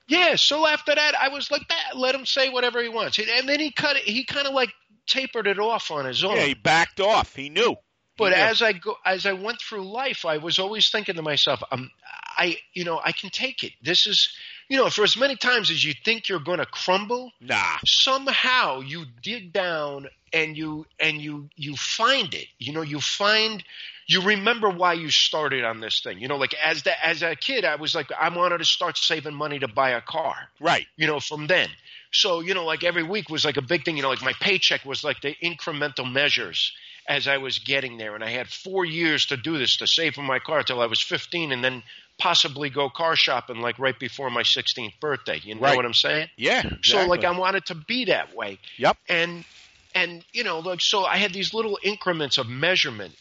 [0.07, 3.19] Yeah, so after that I was like that let him say whatever he wants.
[3.19, 4.73] And then he cut it he kind of like
[5.05, 6.35] tapered it off on his own.
[6.35, 7.35] Yeah, he backed off.
[7.35, 7.75] He knew.
[8.17, 11.61] But as I go, as I went through life, I was always thinking to myself,
[11.71, 11.91] um,
[12.35, 13.73] I, you know, I can take it.
[13.81, 14.35] This is,
[14.69, 17.77] you know, for as many times as you think you're going to crumble, Nah.
[17.85, 22.47] somehow you dig down and you and you you find it.
[22.59, 23.63] You know, you find
[24.07, 26.19] you remember why you started on this thing.
[26.19, 28.97] You know, like as the, as a kid, I was like, I wanted to start
[28.97, 30.85] saving money to buy a car Right.
[30.95, 31.69] you know, from then.
[32.13, 34.33] So, you know, like every week was like a big thing, you know, like my
[34.39, 36.71] paycheck was like the incremental measures
[37.09, 38.15] as I was getting there.
[38.15, 40.85] And I had four years to do this, to save for my car till I
[40.85, 41.83] was 15 and then
[42.17, 45.39] possibly go car shopping like right before my 16th birthday.
[45.43, 45.75] You know Right.
[45.75, 46.29] what I'm saying?
[46.37, 46.63] Yeah.
[46.83, 47.23] So like.
[47.23, 48.59] I wanted to be that way.
[48.77, 48.97] Yep.
[49.09, 49.45] And,
[49.93, 53.15] and, you know, like, so I had these little increments of measurement.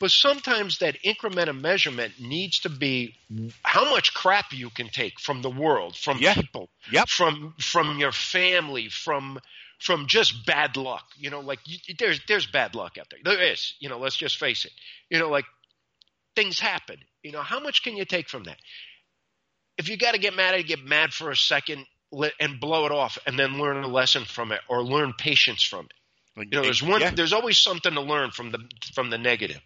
[0.00, 3.14] But sometimes that increment of measurement needs to be
[3.62, 6.34] how much crap you can take from the world, from Yeah.
[6.34, 7.08] people, Yep.
[7.08, 9.38] from from your family, from
[9.78, 11.04] from just bad luck.
[11.16, 13.20] You know, like you, there's there's bad luck out there.
[13.22, 13.74] There is.
[13.78, 14.72] You know, let's just face it.
[15.08, 15.44] You know, like
[16.34, 16.96] things happen.
[17.22, 18.58] You know, how much can you take from that?
[19.78, 21.86] If you got to get mad, get mad for a second
[22.38, 25.86] and blow it off, and then learn a lesson from it, or learn patience from
[25.86, 25.92] it.
[26.36, 27.00] You know, there's one.
[27.00, 27.10] Yeah.
[27.10, 28.58] There's always something to learn from the
[28.94, 29.60] from the negative.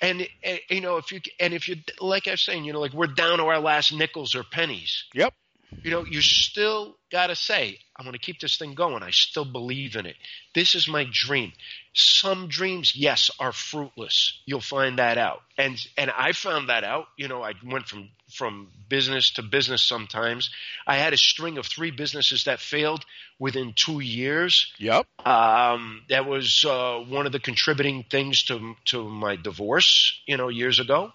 [0.00, 2.80] And, and you know, if you and if you like I was saying, you know,
[2.80, 5.04] like we're down to our last nickels or pennies.
[5.14, 5.34] Yep.
[5.82, 9.02] You know, you still got to say, I'm going to keep this thing going.
[9.02, 10.16] I still believe in it.
[10.54, 11.52] This is my dream.
[11.92, 14.40] Some dreams, yes, are fruitless.
[14.46, 15.42] You'll find that out.
[15.58, 17.06] And and I found that out.
[17.16, 20.50] You know, I went from from business to business sometimes.
[20.86, 23.04] I had a string of three businesses that failed
[23.38, 24.72] within 2 years.
[24.78, 25.06] Yep.
[25.26, 30.48] Um, that was uh, one of the contributing things to to my divorce, you know,
[30.48, 31.12] years ago.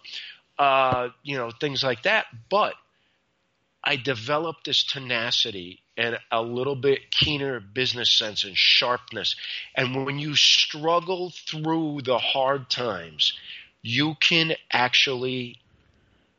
[0.59, 2.25] Uh, you know, things like that.
[2.49, 2.75] But
[3.83, 9.35] I developed this tenacity and a little bit keener business sense and sharpness.
[9.75, 13.33] And when you struggle through the hard times,
[13.81, 15.57] you can actually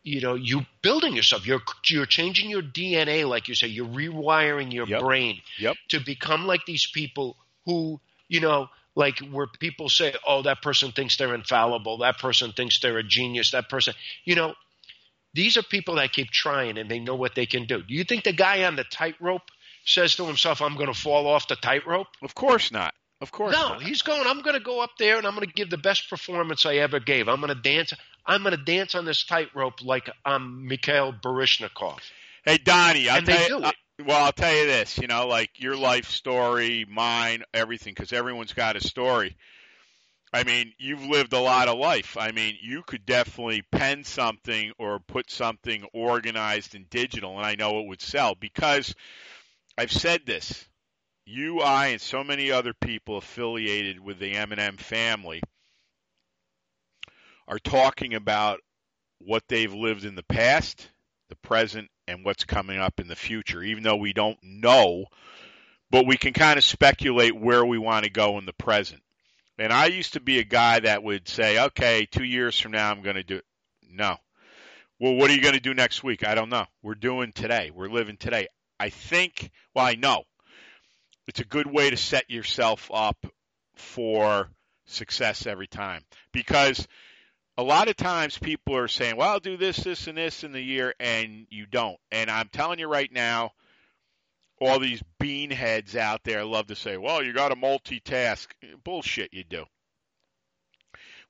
[0.02, 4.72] you know you building yourself you're you're changing your dna like you say you're rewiring
[4.72, 5.00] your Yep.
[5.00, 5.76] brain Yep.
[5.88, 10.92] to become like these people who you know like where people say oh that person
[10.92, 14.54] thinks they're infallible that person thinks they're a genius that person you know
[15.34, 18.04] these are people that keep trying and they know what they can do do you
[18.04, 19.42] think the guy on the tightrope
[19.84, 22.94] says to himself i'm going to fall off the tightrope Of course not.
[23.20, 23.82] Of course no, not.
[23.82, 24.26] he's going.
[24.26, 26.74] I'm going to go up there and I'm going to give the best performance I
[26.76, 27.26] ever gave.
[27.28, 27.94] I'm going to dance.
[28.26, 32.00] I'm going to dance on this tightrope like I'm Mikhail Baryshnikov.
[32.44, 33.72] Hey Donnie, I'll And tell you, uh,
[34.04, 34.98] well, I'll tell you this.
[34.98, 39.36] You know, like your life story, mine, everything, because everyone's got a story.
[40.34, 42.16] I mean, you've lived a lot of life.
[42.18, 47.54] I mean, you could definitely pen something or put something organized and digital, and I
[47.54, 48.96] know it would sell because
[49.78, 50.68] I've said this.
[51.24, 55.40] You, I, and so many other people affiliated with the M&M family
[57.46, 58.58] are talking about
[59.20, 60.90] what they've lived in the past,
[61.28, 65.04] the present, and what's coming up in the future, even though we don't know,
[65.92, 69.03] but we can kind of speculate where we want to go in the present.
[69.58, 72.90] And I used to be a guy that would say, okay, two years from now,
[72.90, 73.44] I'm going to do it.
[73.88, 74.16] No.
[74.98, 76.26] Well, what are you going to do next week?
[76.26, 76.66] I don't know.
[76.82, 77.70] We're doing today.
[77.72, 78.48] We're living today.
[78.80, 80.24] I think, well, I know
[81.28, 83.16] it's a good way to set yourself up
[83.76, 84.50] for
[84.86, 86.86] success every time because
[87.56, 90.52] a lot of times people are saying, well, I'll do this, this, and this in
[90.52, 91.98] the year, and you don't.
[92.10, 93.52] And I'm telling you right now,
[94.64, 98.46] all these beanheads out there love to say, well, you got to multitask.
[98.84, 99.64] Bullshit, you do.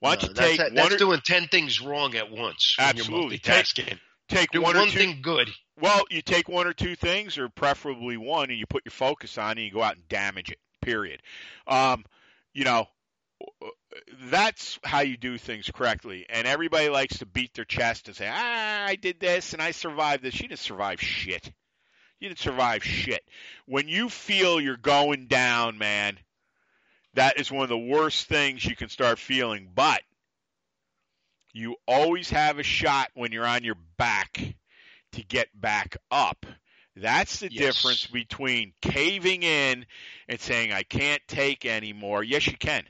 [0.01, 2.76] Why don't No, you take that- one that's or, doing ten things wrong at once.
[2.78, 3.39] Absolutely.
[3.39, 3.99] Take- multitasking.
[4.28, 5.51] take Do one, one, two, thing good.
[5.80, 9.39] Well, you take one or two things, or preferably one, and you put your focus
[9.39, 10.59] on, it, and you go out and damage it.
[10.82, 11.22] Period.
[11.66, 12.05] Um,
[12.53, 12.87] you know,
[14.24, 16.26] that's how you do things correctly.
[16.28, 19.70] And everybody likes to beat their chest and say, "Ah, I did this and I
[19.70, 21.53] survived this." You didn't survive shit.
[22.20, 23.22] You didn't survive shit.
[23.66, 26.18] When you feel you're going down, man,
[27.14, 29.70] that is one of the worst things you can start feeling.
[29.74, 30.02] But
[31.52, 34.54] you always have a shot when you're on your back
[35.12, 36.46] to get back up.
[36.96, 37.66] That's the Yes.
[37.66, 39.86] difference between caving in
[40.28, 42.22] and saying, I can't take anymore.
[42.22, 42.84] Yes, you can.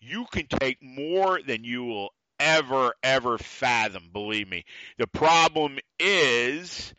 [0.00, 4.64] You can take more than you will ever, ever fathom, believe me.
[4.98, 6.94] The problem is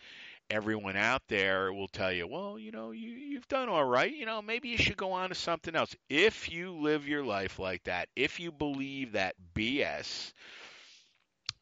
[0.52, 4.14] everyone out there will tell you, well, you know, you, you've done all right.
[4.14, 5.96] You know, maybe you should go on to something else.
[6.10, 10.34] If you live your life like that, if you believe that BS,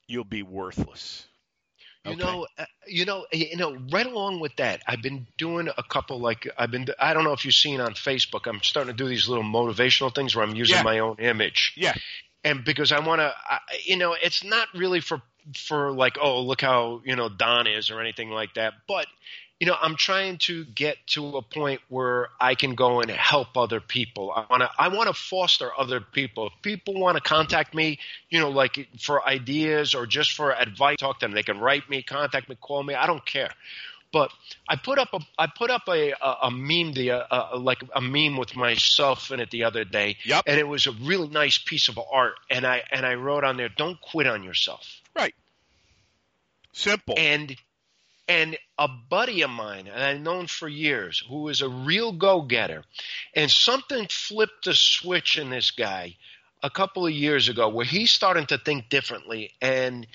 [0.08, 1.28] you'll be worthless.
[2.04, 2.18] You Okay.
[2.18, 3.76] know, uh, you know, you know.
[3.92, 6.20] Right along with that, I've been doing a couple.
[6.20, 6.88] Like I've been.
[7.00, 8.48] I don't know if you've seen on Facebook.
[8.48, 10.84] I'm starting to do these little motivational things where I'm using Yeah.
[10.84, 11.76] my own image.
[11.76, 11.94] Yeah.
[12.44, 13.34] And because I want to,
[13.86, 15.22] you know, it's not really for
[15.56, 18.74] for like, oh, look how you know Don is or anything like that.
[18.88, 19.08] But
[19.60, 23.58] you know, I'm trying to get to a point where I can go and help
[23.58, 24.32] other people.
[24.32, 26.48] I want to I want to foster other people.
[26.48, 30.98] If people want to contact me, you know, like for ideas or just for advice,
[31.00, 31.34] talk to them.
[31.34, 32.94] They can write me, contact me, call me.
[32.94, 33.50] I don't care.
[34.12, 34.32] But
[34.68, 37.84] I put up a I put up a a, a meme the uh, uh, like
[37.94, 40.46] a meme with myself in it the other day, Yep.
[40.48, 42.36] and it was a really nice piece of art.
[42.50, 45.34] And I and I wrote on there, "Don't quit on yourself." Right.
[46.74, 47.16] Simple.
[47.18, 47.56] and
[48.28, 52.84] and a buddy of mine and I've known for years who is a real go-getter
[53.34, 56.16] and something flipped a switch in this guy
[56.62, 60.06] a couple of years ago where he's starting to think differently and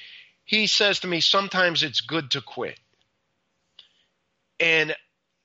[0.45, 2.79] he says to me sometimes it's good to quit
[4.61, 4.95] and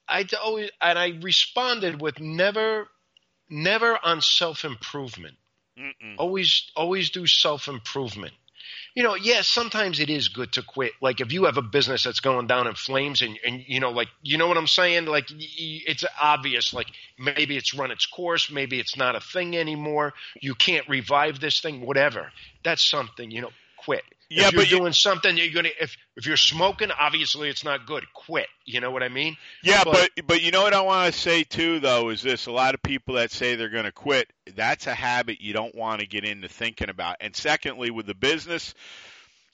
[0.08, 2.88] I always and I responded with never
[3.50, 5.36] never on self-improvement
[6.20, 8.34] always always do self-improvement
[8.96, 10.94] you know, yes, sometimes it is good to quit.
[11.02, 13.92] Like if you have a business that's going down in flames, and and you know,
[13.92, 15.06] like you know what I'm saying.
[15.06, 16.74] Like it's obvious.
[16.74, 18.52] Like maybe it's run its course.
[18.52, 20.14] Maybe it's not a thing anymore.
[20.42, 21.86] You can't revive this thing.
[21.86, 22.32] Whatever.
[22.64, 23.32] That's something.
[23.32, 24.04] You know, quit.
[24.30, 25.70] Yeah, if you're but you- doing something, you're gonna.
[25.82, 28.04] If if you're smoking, obviously it's not good.
[28.14, 28.48] Quit.
[28.66, 29.38] You know what I mean?
[29.64, 32.46] Yeah, But- but but you know what I want to say too though is this:
[32.46, 35.74] a lot of people that say they're going to quit, that's a habit you don't
[35.74, 37.18] want to get into thinking about.
[37.22, 38.76] And secondly, with the business,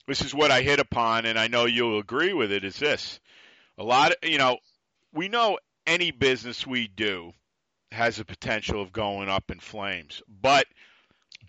[0.06, 2.62] this is what I hit upon, and I know you'll agree with it.
[2.64, 3.18] Is this
[3.78, 4.58] a lot of you know?
[5.12, 7.32] We know any business we do
[7.92, 10.66] has a potential of going up in flames, but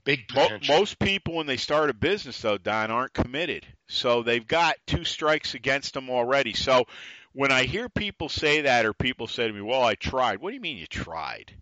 [0.08, 0.76] Big Mo- potential.
[0.76, 3.66] most people, when they start a business, though, Don, aren't committed.
[3.88, 6.54] So they've got two strikes against them already.
[6.54, 6.86] So
[7.34, 10.50] when I hear people say that, or people say to me, "Well, I tried," what
[10.50, 11.54] do you mean you tried?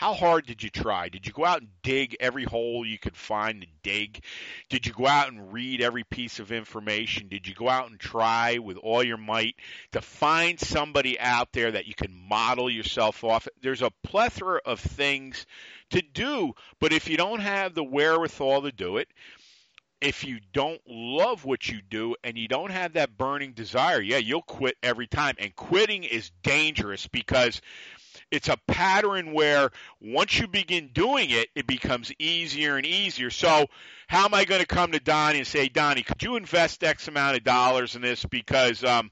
[0.00, 1.10] How hard did you try?
[1.10, 4.24] Did you go out and dig every hole you could find to dig?
[4.70, 7.28] Did you go out and read every piece of information?
[7.28, 9.56] Did you go out and try with all your might
[9.92, 13.46] to find somebody out there that you can model yourself off?
[13.60, 15.44] There's a plethora of things
[15.90, 19.08] to do, but if you don't have the wherewithal to do it,
[20.00, 24.16] if you don't love what you do and you don't have that burning desire, yeah,
[24.16, 25.34] you'll quit every time.
[25.38, 27.60] And quitting is dangerous because
[28.30, 29.70] it's a pattern where
[30.00, 33.30] once you begin doing it, it becomes easier and easier.
[33.30, 33.66] So,
[34.08, 37.08] how am I going to come to Donnie and say, Donnie, could you invest X
[37.08, 39.10] amount of dollars in this because, um,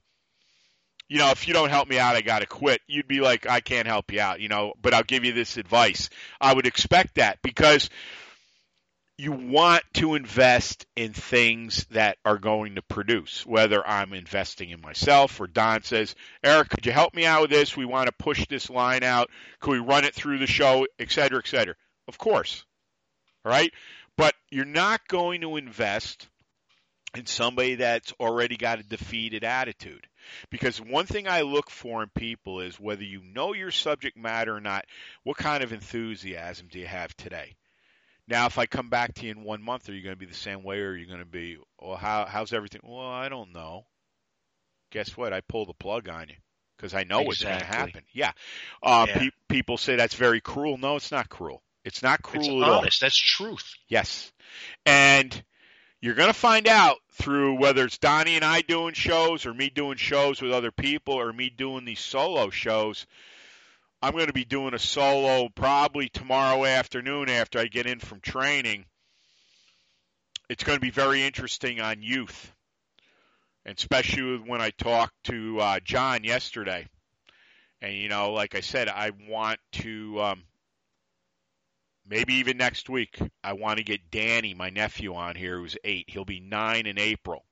[1.08, 2.80] you know, if you don't help me out, I got to quit.
[2.86, 5.56] You'd be like, I can't help you out, you know, but I'll give you this
[5.56, 6.10] advice.
[6.40, 7.90] I would expect that because
[9.18, 14.80] you want to invest in things that are going to produce, whether I'm investing in
[14.80, 16.14] myself or Don says,
[16.44, 17.76] Eric, could you help me out with this?
[17.76, 19.28] We want to push this line out.
[19.58, 21.74] Could we run it through the show, et cetera, et cetera?
[22.06, 22.64] Of course.
[23.44, 23.72] All right.
[24.16, 26.28] But you're not going to invest
[27.16, 30.06] in somebody that's already got a defeated attitude.
[30.50, 34.54] Because one thing I look for in people is whether you know your subject matter
[34.54, 34.84] or not,
[35.24, 37.56] what kind of enthusiasm do you have today?
[38.28, 40.26] Now, if I come back to you in one month, are you going to be
[40.26, 42.82] the same way, or are you going to be, well, how, how's everything?
[42.84, 43.86] Well, I don't know.
[44.90, 45.32] Guess what?
[45.32, 46.34] I pull the plug on you
[46.76, 47.26] because I know exactly.
[47.26, 48.02] what's going to happen.
[48.12, 48.32] Yeah.
[48.82, 49.18] Uh, yeah.
[49.18, 50.76] Pe- people say that's very cruel.
[50.76, 51.62] No, it's not cruel.
[51.84, 53.02] It's not cruel it's at honest.
[53.02, 53.06] all.
[53.06, 53.74] That's truth.
[53.88, 54.30] Yes.
[54.84, 55.42] And
[56.02, 59.70] you're going to find out through whether it's Donnie and I doing shows or me
[59.70, 63.06] doing shows with other people or me doing these solo shows–
[64.00, 68.20] I'm going to be doing a solo probably tomorrow afternoon after I get in from
[68.20, 68.84] training.
[70.48, 72.52] It's going to be very interesting on youth,
[73.64, 76.86] and especially when I talked to uh, John yesterday.
[77.82, 80.44] And you know, like I said, I want to um,
[82.08, 83.18] maybe even next week.
[83.42, 86.06] I want to get Danny, my nephew, on here who's eight.
[86.08, 87.44] He'll be nine in April.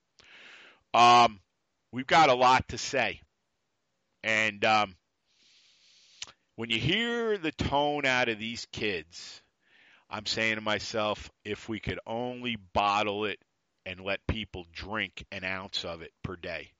[0.95, 1.41] Um,
[1.93, 3.21] we've got a lot to say,
[4.23, 4.97] and um,
[6.57, 9.43] when you hear the tone out of these kids,
[10.09, 13.39] I'm saying to myself, if we could only bottle it
[13.85, 16.73] and let people drink an ounce of it per day,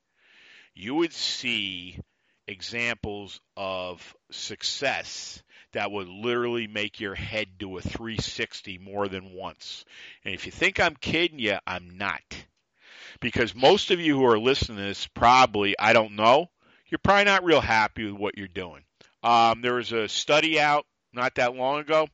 [0.75, 2.01] you would see
[2.49, 9.85] examples of success that would literally make your head do a 360 more than once.
[10.25, 12.23] And if you think I'm kidding you, I'm not.
[13.21, 16.49] Because most of you who are listening to this probably, I don't know,
[16.87, 18.86] you're probably not real happy with what you're doing.
[19.27, 22.07] Um, there was a study out not that long ago.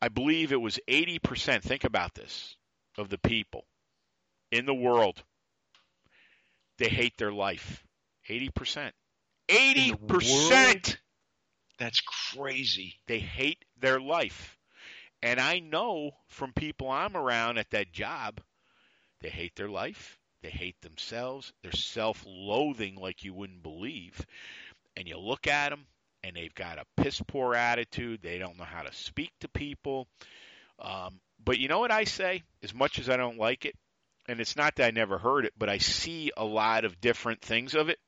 [0.00, 2.56] I believe it was 80%, think about this,
[2.96, 3.66] of the people
[4.50, 5.22] in the world,
[6.78, 7.84] they hate their life.
[8.28, 8.92] 80%.
[9.48, 10.96] 80%!
[11.78, 12.94] That's crazy.
[13.06, 14.56] They hate their life.
[15.22, 18.40] And I know from people I'm around at that job,
[19.20, 20.18] they hate their life.
[20.42, 21.52] They hate themselves.
[21.62, 24.24] They're self loathing like you wouldn't believe.
[24.96, 25.86] And you look at them,
[26.24, 28.20] and they've got a piss poor attitude.
[28.22, 30.08] They don't know how to speak to people.
[30.78, 32.42] Um, but you know what I say?
[32.62, 33.74] As much as I don't like it,
[34.26, 37.42] and it's not that I never heard it, but I see a lot of different
[37.42, 37.98] things of it.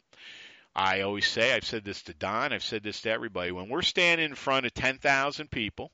[0.75, 3.51] I always say, I've said this to Don, I've said this to everybody.
[3.51, 5.91] When we're standing in front of 10,000 people,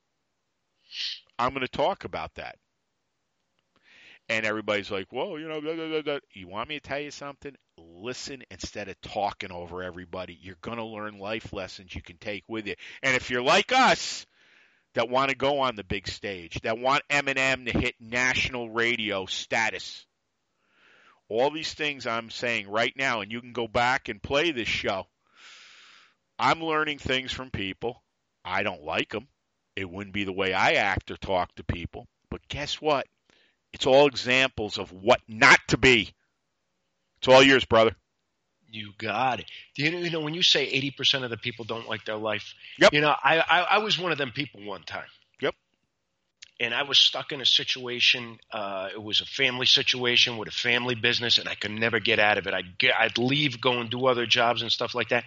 [1.38, 2.56] I'm going to talk about that.
[4.32, 7.10] And everybody's like, whoa, you know, blah, blah, blah, you want me to tell you
[7.10, 7.54] something?
[8.02, 10.38] listen instead of talking over everybody.
[10.40, 12.74] You're going to learn life lessons you can take with you.
[13.02, 14.26] And if you're like us,
[14.94, 19.24] that want to go on the big stage, that want M&M to hit national radio
[19.24, 20.04] status,
[21.28, 24.68] all these things I'm saying right now, and you can go back and play this
[24.68, 25.06] show.
[26.38, 28.02] I'm learning things from people.
[28.44, 29.28] I don't like them.
[29.76, 32.06] It wouldn't be the way I act or talk to people.
[32.30, 33.06] But guess what?
[33.72, 36.12] It's all examples of what not to be.
[37.18, 37.94] It's all yours, brother.
[38.70, 39.46] You got it.
[39.76, 42.16] Do you, you know when you say eighty percent of the people don't like their
[42.16, 42.54] life?
[42.78, 42.92] Yep.
[42.94, 45.06] You know, I, I, I was one of them people one time.
[45.40, 45.54] Yep.
[46.58, 48.38] And I was stuck in a situation.
[48.50, 52.18] Uh, it was a family situation with a family business, and I could never get
[52.18, 52.54] out of it.
[52.54, 55.24] I'd get, I'd leave, go and do other jobs and stuff like that.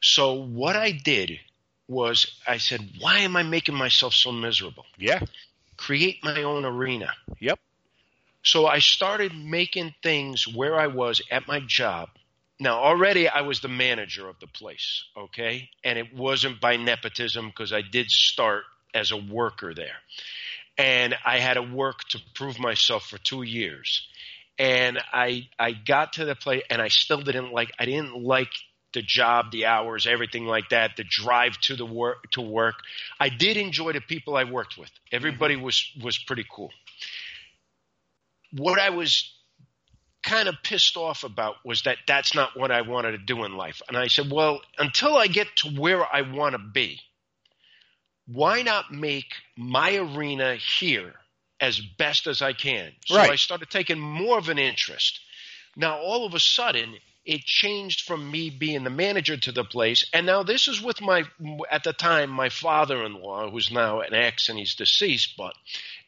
[0.00, 1.40] So what I did
[1.88, 5.20] was I said, "Why am I making myself so miserable?" Yeah.
[5.76, 7.12] Create my own arena.
[7.40, 7.58] Yep.
[8.48, 12.08] So I started making things where I was at my job.
[12.58, 15.68] Now, already I was the manager of the place, okay?
[15.84, 19.98] And it wasn't by nepotism because I did start as a worker there.
[20.78, 24.08] And I had to work to prove myself for two years.
[24.58, 28.52] And I I got to the place and I still didn't like I didn't like
[28.94, 32.76] the job, the hours, everything like that, the drive to the work to work.
[33.20, 34.90] I did enjoy the people I worked with.
[35.12, 35.64] Everybody mm-hmm.
[35.64, 36.70] was was pretty cool
[38.52, 39.32] what I was
[40.22, 43.56] kind of pissed off about was that that's not what I wanted to do in
[43.56, 43.80] life.
[43.88, 47.00] And I said, well, until I get to where I want to be,
[48.26, 51.14] why not make my arena here
[51.60, 52.92] as best as I can?
[53.06, 53.30] So right.
[53.30, 55.20] I started taking more of an interest.
[55.76, 56.94] Now, all of a sudden,
[57.28, 60.06] it changed from me being the manager to the place.
[60.14, 61.24] And now this is with my,
[61.70, 65.52] at the time, my father in law, who's now an ex and he's deceased, but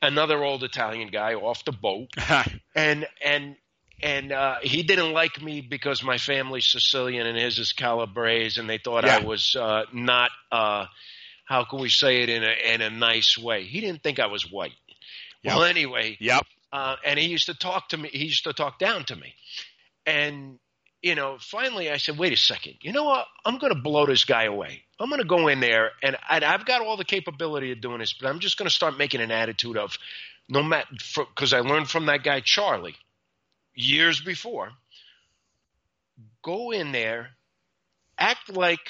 [0.00, 2.08] another old Italian guy off the boat.
[2.74, 3.56] and, and,
[4.02, 8.68] and uh, he didn't like me because my family's Sicilian and his is Calabrese, and
[8.68, 9.16] they thought yeah.
[9.16, 10.86] I was uh, not, uh,
[11.44, 13.64] how can we say it in a, in a nice way?
[13.64, 14.72] He didn't think I was white.
[15.42, 15.54] Yep.
[15.54, 16.46] Well, anyway, Yep.
[16.72, 18.08] uh, and he used to talk to me.
[18.10, 19.34] He used to talk down to me,
[20.06, 20.58] and
[21.02, 22.74] you know, finally, I said, "Wait a second.
[22.82, 23.26] You know what?
[23.44, 24.82] I'm going to blow this guy away.
[24.98, 28.00] I'm going to go in there, and, and I've got all the capability of doing
[28.00, 29.96] this, but I'm just going to start making an attitude of,
[30.48, 32.96] no matter, because I learned from that guy Charlie
[33.74, 34.70] years before.
[36.42, 37.30] Go in there,
[38.18, 38.80] act like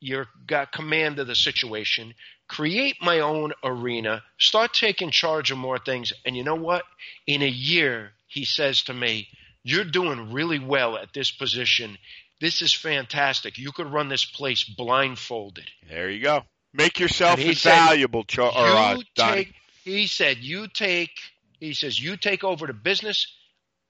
[0.00, 2.14] you've got command of the situation,
[2.48, 6.12] create my own arena, start taking charge of more things.
[6.24, 6.84] And you know what?
[7.26, 9.28] In a year, he says to me,
[9.68, 11.98] You're doing really well at this position.
[12.40, 13.58] This is fantastic.
[13.58, 15.68] You could run this place blindfolded.
[15.88, 16.44] There you go.
[16.72, 21.18] Make yourself invaluable, Char- or, uh, take, he said, You take,
[21.58, 23.26] he says, You take over the business.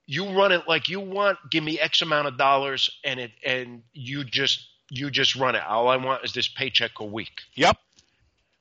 [0.07, 1.37] You run it like you want.
[1.51, 5.61] Give me X amount of dollars, and it, and you just, you just run it.
[5.61, 7.41] All I want is this paycheck a week.
[7.53, 7.77] Yep.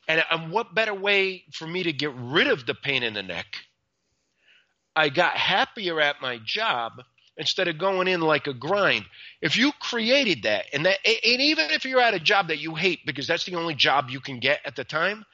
[0.07, 3.23] And, and what better way for me to get rid of the pain in the
[3.23, 3.47] neck?
[4.97, 7.03] I got happier at my job
[7.37, 9.05] instead of going in like a grind.
[9.43, 12.75] If you created that, and that, and even if you're at a job that you
[12.75, 15.25] hate because that's the only job you can get at the time,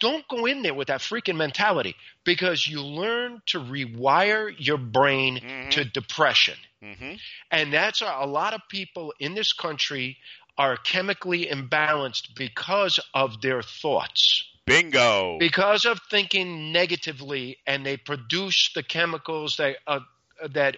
[0.00, 1.94] don't go in there with that freaking mentality
[2.24, 6.56] because you learn to rewire your brain to depression.
[6.82, 7.14] hmm
[7.50, 10.16] And that's a lot of people in this country
[10.58, 15.38] are chemically imbalanced because of their thoughts Bingo.
[15.38, 20.00] because of thinking negatively and they produce the chemicals that uh,
[20.52, 20.76] that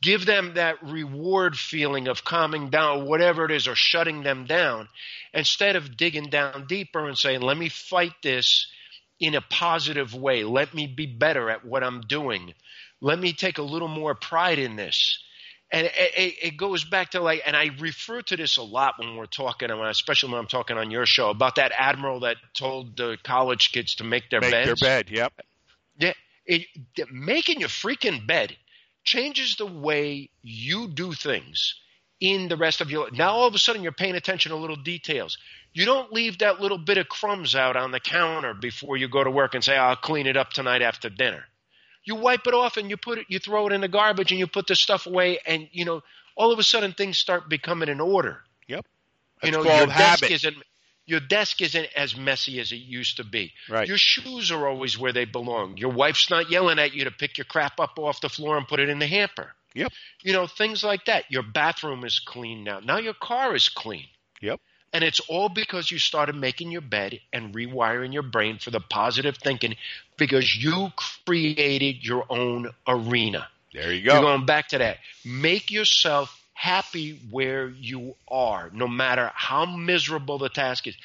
[0.00, 4.88] give them that reward feeling of calming down whatever it is or shutting them down
[5.34, 8.66] instead of digging down deeper and saying let me fight this
[9.20, 10.42] in a positive way.
[10.42, 12.54] Let me be better at what i'm doing.
[13.00, 15.18] Let me take a little more pride in this
[15.72, 19.16] and it, it, goes back to like, and I refer to this a lot when
[19.16, 23.16] we're talking, especially when I'm talking on your show about that admiral that told the
[23.24, 24.66] college kids to make their Make beds.
[24.80, 25.10] their bed.
[25.10, 25.32] Yep.
[25.98, 26.12] Yeah,
[26.44, 26.66] it,
[27.10, 28.54] making your freaking bed
[29.02, 31.80] changes the way you do things
[32.20, 33.14] in the rest of your life.
[33.14, 35.38] Now all of a sudden you're paying attention to little details.
[35.72, 39.24] You don't leave that little bit of crumbs out on the counter before you go
[39.24, 41.46] to work and say, "I'll clean it up tonight after dinner."
[42.04, 44.38] You wipe it off and you put it, you throw it in the garbage and
[44.38, 46.02] you put the stuff away, and you know
[46.36, 48.38] all of a sudden things start becoming in order.
[48.68, 48.86] Yep.
[49.42, 50.56] you know your desk isn't
[51.04, 53.52] your desk isn't as messy as it used to be.
[53.68, 53.88] Right.
[53.88, 55.76] Your shoes are always where they belong.
[55.76, 58.68] Your wife's not yelling at you to pick your crap up off the floor and
[58.68, 59.52] put it in the hamper.
[59.74, 59.92] Yep.
[60.22, 61.24] You know, things like that.
[61.30, 62.80] Your bathroom is clean now.
[62.80, 64.06] Now your car is clean.
[64.40, 64.60] Yep.
[64.92, 68.80] And it's all because you started making your bed and rewiring your brain for the
[68.80, 69.76] positive thinking
[70.18, 70.92] because you
[71.24, 73.48] created your own arena.
[73.72, 74.14] There you go.
[74.14, 74.98] You're going back to that.
[75.24, 80.96] Make yourself happy where you are, no matter how miserable the task is.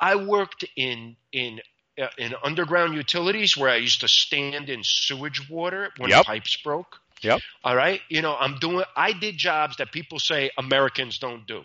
[0.00, 1.60] I worked in in
[2.00, 6.26] uh, in underground utilities where I used to stand in sewage water when Yep.
[6.26, 7.00] pipes broke.
[7.22, 7.40] Yep.
[7.64, 8.84] All right, you know, I'm doing.
[8.94, 11.64] I did jobs that people say Americans don't do.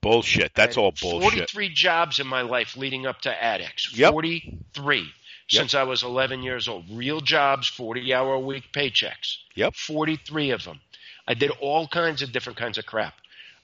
[0.00, 0.54] Bullshit.
[0.54, 1.50] That's all bullshit.
[1.50, 3.96] 43 jobs in my life leading up to ADEX.
[3.96, 4.12] Yep.
[4.12, 5.12] 43
[5.48, 6.84] since I was 11 years old.
[6.90, 9.38] Real jobs, 40 hour a week paychecks.
[9.54, 9.74] Yep.
[9.74, 10.80] 43 of them.
[11.26, 13.14] I did all kinds of different kinds of crap.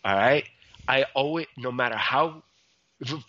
[0.05, 0.45] All right.
[0.87, 2.43] I always, no matter how,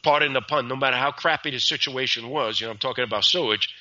[0.04, 3.24] pardon the pun, no matter how crappy the situation was, you know, I'm talking about
[3.24, 3.74] sewage,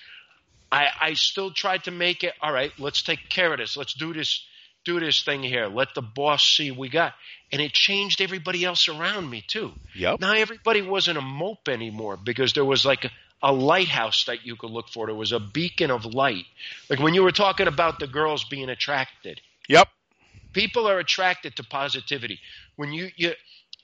[0.70, 3.76] I, I still tried to make it, all right, let's take care of this.
[3.76, 4.44] Let's do this,
[4.84, 5.66] do this thing here.
[5.66, 7.14] Let the boss see we got.
[7.52, 9.72] And it changed everybody else around me too.
[9.94, 10.20] Yep.
[10.20, 13.10] Now everybody wasn't a mope anymore because there was like a,
[13.42, 15.06] a lighthouse that you could look for.
[15.06, 16.44] There was a beacon of light.
[16.90, 19.88] Like when you were talking about the girls being attracted, Yep.
[20.52, 22.38] people are attracted to positivity.
[22.76, 23.32] When you, you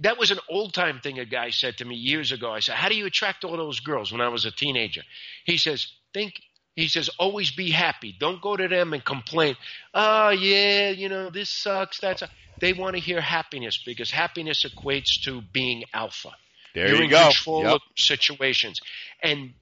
[0.01, 2.51] that was an old time thing a guy said to me years ago.
[2.53, 5.03] I said, How do you attract all those girls when I was a teenager?
[5.45, 6.41] He says, Think
[6.76, 8.14] he says, always be happy.
[8.18, 9.57] Don't go to them and complain.
[9.95, 12.22] Oh yeah, you know, this sucks, that's
[12.61, 16.30] they want to hear happiness because happiness equates to being alpha.
[16.75, 17.25] There You're you in go.
[17.25, 17.75] control Yep.
[17.75, 18.80] of situations,
[19.22, 19.53] and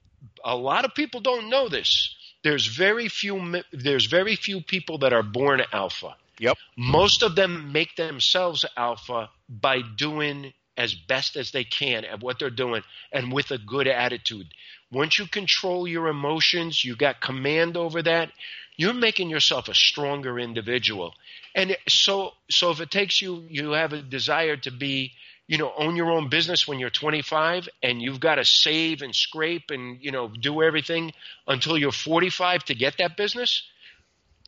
[0.43, 2.15] a lot of people don't know this.
[2.43, 3.63] There's very few.
[3.71, 6.15] There's very few people that are born alpha.
[6.39, 6.57] Yep.
[6.77, 12.39] Most of them make themselves alpha by doing as best as they can at what
[12.39, 12.81] they're doing
[13.11, 14.47] and with a good attitude.
[14.91, 18.31] Once you control your emotions, you got command over that,
[18.77, 21.13] you're making yourself a stronger individual.
[21.53, 25.11] And so so if it takes you you have a desire to be
[25.47, 29.13] you know own your own business when you're 25 and you've got to save and
[29.13, 31.11] scrape and you know do everything
[31.47, 33.63] until you're 45 to get that business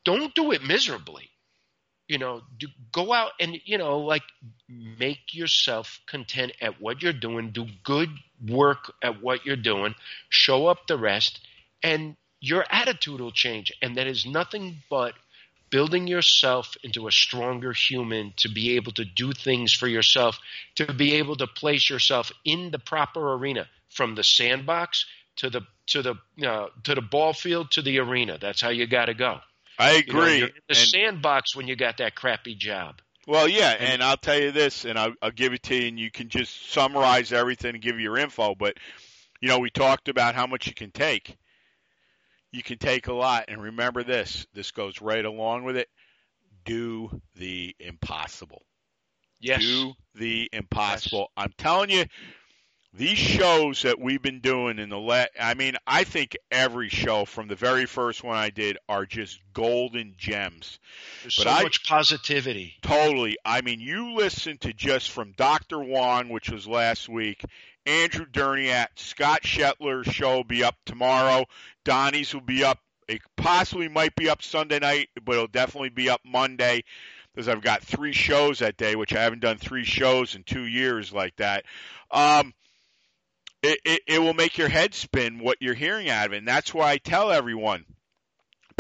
[0.06, 1.31] don't do it miserably
[2.12, 4.24] you know do, go out and you know like
[4.68, 8.10] make yourself content at what you're doing do good
[8.48, 9.96] work at what you're doing
[10.30, 11.40] show up the rest
[11.84, 13.72] and your attitude will change.
[13.82, 15.14] And that is nothing but
[15.70, 20.40] building yourself into a stronger human to be able to do things for yourself,
[20.76, 25.06] to be able to place yourself in the proper arena from the sandbox
[25.38, 26.16] to the to the
[26.46, 28.38] uh, to the ball field to the arena.
[28.42, 29.40] That's how you got to go.
[29.82, 30.14] I agree.
[30.14, 33.02] You know, you're in the and, sandbox when you got that crappy job.
[33.28, 35.88] Well, yeah, and, and I'll tell you this, and I'll, I'll give it to you,
[35.88, 38.56] and you can just summarize everything and give you your info.
[38.56, 38.78] But
[39.42, 41.38] you know, we talked about how much you can take.
[42.52, 44.46] You can take a lot, and remember this.
[44.54, 45.90] This goes right along with it.
[46.66, 48.64] Do the impossible.
[49.40, 49.62] Yes.
[49.62, 51.32] Do the impossible.
[51.36, 51.46] Yes.
[51.46, 52.06] I'm telling you,
[52.94, 57.26] these shows that we've been doing in the let I mean, I think every show
[57.26, 60.80] from the very first one I did are just golden gems.
[61.22, 62.76] There's but so I, much positivity.
[62.82, 63.38] Totally.
[63.46, 65.80] I mean, you listen to just from Dr.
[65.80, 67.44] Wong, which was last week,
[67.86, 71.46] Andrew Derniat, Scott Shetler's show will be up tomorrow.
[71.86, 72.80] Donnie's will be up.
[73.08, 76.84] It possibly might be up Sunday night, but it'll definitely be up Monday
[77.34, 80.66] because I've got three shows that day, which I haven't done three shows in two
[80.66, 81.66] years like that.
[82.12, 82.54] Um,
[83.64, 86.38] it, it, it will make your head spin what you're hearing out of it.
[86.38, 87.86] And that's why I tell everyone.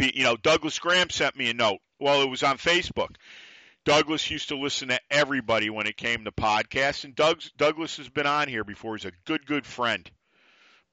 [0.01, 1.79] You know, Douglas Graham sent me a note.
[1.99, 3.15] Well, it was on Facebook.
[3.85, 8.09] Douglas used to listen to everybody when it came to podcasts, and Doug's, Douglas has
[8.09, 8.95] been on here before.
[8.95, 10.09] He's a good, good friend,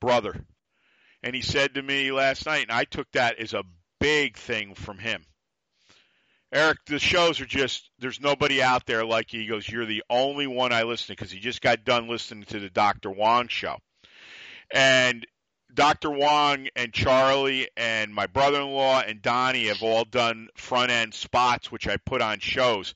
[0.01, 0.44] brother.
[1.23, 3.65] And he said to me last night, and I took that as a
[4.01, 5.24] big thing from him.
[6.53, 9.41] Eric, the shows are just there's nobody out there like you.
[9.41, 12.45] He goes, You're the only one I listen to because he just got done listening
[12.45, 13.11] to the Dr.
[13.11, 13.77] Wong show.
[14.73, 15.27] And
[15.73, 16.11] Dr.
[16.11, 21.12] Wong and Charlie and my brother in law and Donnie have all done front end
[21.12, 22.95] spots, which I put on shows.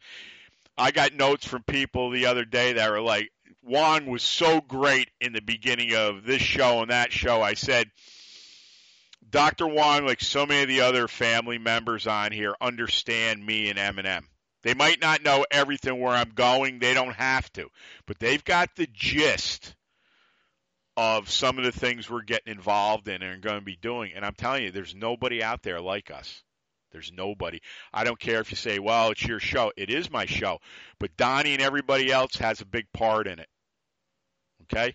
[0.76, 3.30] I got notes from people the other day that were like,
[3.62, 7.42] Wong was so great in the beginning of this show and that show.
[7.42, 7.90] I said,
[9.32, 9.66] Dr.
[9.66, 14.28] Wong, like so many of the other family members on here, understand me and M&M.
[14.62, 16.78] They might not know everything where I'm going.
[16.78, 17.68] They don't have to.
[18.06, 19.74] But they've got the gist
[20.96, 24.12] of some of the things we're getting involved in and going to be doing.
[24.14, 26.42] And I'm telling you, there's nobody out there like us.
[26.92, 27.60] There's nobody.
[27.92, 29.72] I don't care if you say, well, it's your show.
[29.76, 30.58] It is my show.
[31.00, 33.48] But Donnie and everybody else has a big part in it.
[34.64, 34.94] Okay?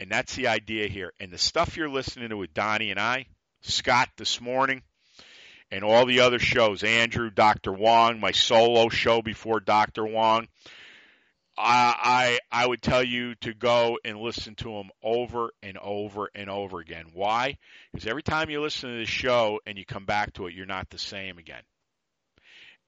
[0.00, 1.12] And that's the idea here.
[1.20, 3.26] And the stuff you're listening to with Donnie and I,
[3.64, 4.82] Scott this morning,
[5.70, 6.84] and all the other shows.
[6.84, 7.72] Andrew, Dr.
[7.72, 10.04] Wong, my solo show before Dr.
[10.04, 10.48] Wong.
[11.56, 16.28] I, I I would tell you to go and listen to them over and over
[16.34, 17.06] and over again.
[17.12, 17.58] Why?
[17.92, 20.66] Because every time you listen to the show and you come back to it, you're
[20.66, 21.62] not the same again.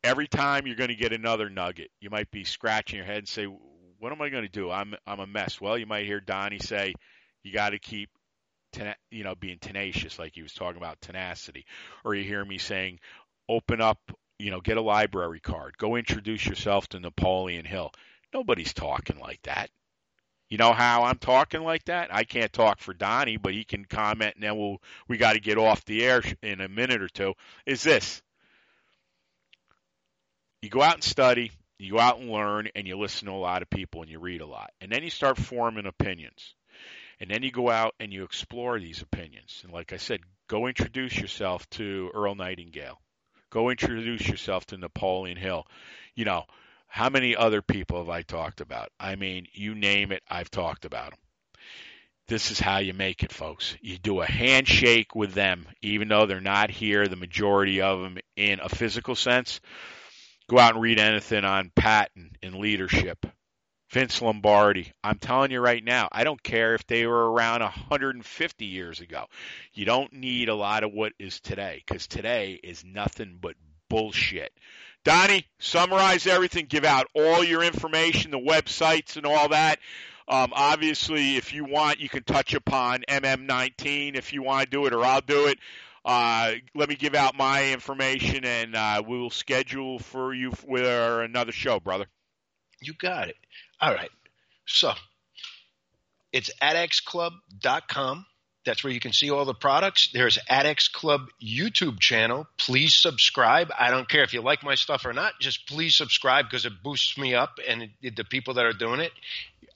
[0.03, 1.90] Every time you're going to get another nugget.
[2.01, 4.70] You might be scratching your head and say, "What am I going to do?
[4.70, 6.94] I'm I'm a mess." Well, you might hear Donnie say,
[7.44, 8.11] "You got to keep
[9.11, 11.66] you know, being tenacious, like he was talking about tenacity.
[12.05, 13.01] Or you hear me saying,
[13.48, 13.98] open up,
[14.39, 17.93] you know, get a library card, go introduce yourself to Napoleon Hill.
[18.32, 19.70] Nobody's talking like that.
[20.48, 22.15] You know how I'm talking like that?
[22.15, 25.40] I can't talk for Donnie, but he can comment, and then we'll we got to
[25.40, 27.35] get off the air in a minute or two.
[27.65, 28.23] Is this?
[30.62, 33.35] You go out and study, you go out and learn, and you listen to a
[33.35, 36.55] lot of people, and you read a lot, and then you start forming opinions.
[37.20, 39.60] And then you go out and you explore these opinions.
[39.64, 43.01] And like I said, go introduce yourself to Earl Nightingale.
[43.51, 45.66] Go introduce yourself to Napoleon Hill.
[46.14, 46.44] You know,
[46.88, 48.90] how many other people have I talked about?
[49.01, 51.18] I mean, you name it, I've talked about them.
[52.28, 53.76] This is how you make it, folks.
[53.80, 58.18] You do a handshake with them, even though they're not here, the majority of them
[58.34, 59.60] in a physical sense.
[60.48, 63.26] Go out and read anything on Patton and leadership
[63.91, 64.93] Vince Lombardi.
[65.05, 69.27] I'm telling you right now, I don't care if they were around 150 years ago.
[69.73, 73.55] You don't need a lot of what is today because today is nothing but
[73.89, 74.53] bullshit.
[75.05, 79.79] Donnie, summarize everything, give out all your information, the websites and all that.
[80.29, 84.87] Um, obviously, if you want, you can touch upon MM19 if you want to do
[84.87, 85.59] it, or I'll do it.
[86.05, 91.23] Uh, let me give out my information, and uh, we will schedule for you for
[91.23, 92.07] another show, brother.
[92.81, 93.37] You got it.
[93.81, 94.11] All right.
[94.66, 94.93] So
[96.32, 98.27] it's adexclub.com.
[98.65, 100.11] That's where you can see all the products.
[100.12, 102.48] There's Adex Club YouTube channel.
[102.59, 103.70] Please subscribe.
[103.78, 105.35] I don't care if you like my stuff or not.
[105.40, 108.98] Just please subscribe because it boosts me up and it, the people that are doing
[108.98, 109.12] it.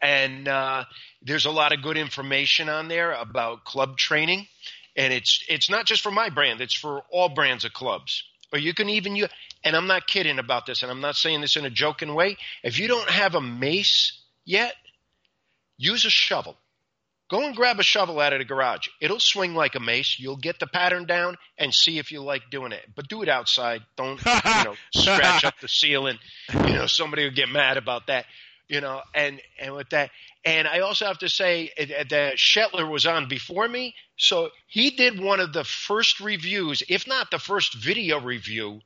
[0.03, 0.85] And uh,
[1.23, 4.49] there's a lot of good information on there about club training.
[4.97, 6.61] And it's it's not just for my brand.
[6.61, 8.25] It's for all brands of clubs.
[8.53, 9.29] Or you can even use
[9.65, 12.37] and I'm not kidding about this, and I'm not saying this in a joking way.
[12.63, 14.75] If you don't have a mace yet,
[15.77, 16.57] use a shovel.
[17.31, 18.89] Go and grab a shovel out of the garage.
[19.01, 20.17] It'll swing like a mace.
[20.19, 22.85] You'll get the pattern down and see if you like doing it.
[22.97, 23.83] But do it outside.
[23.97, 26.19] Don't you know scratch up the ceiling.
[26.53, 28.27] You know somebody will get mad about that.
[28.69, 30.11] You know, and and with that,
[30.45, 35.21] and I also have to say that Shetler was on before me, so he did
[35.21, 38.81] one of the first reviews, if not the first video review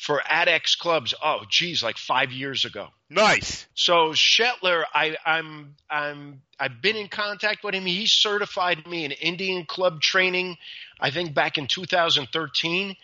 [0.00, 1.14] for Adex clubs.
[1.22, 2.88] Oh, geez, like five years ago.
[3.10, 3.66] Nice.
[3.74, 7.84] So Shetler, I, I'm I'm I've been in contact with him.
[7.84, 10.56] He certified me in Indian club training,
[10.98, 12.96] I think back in 2013.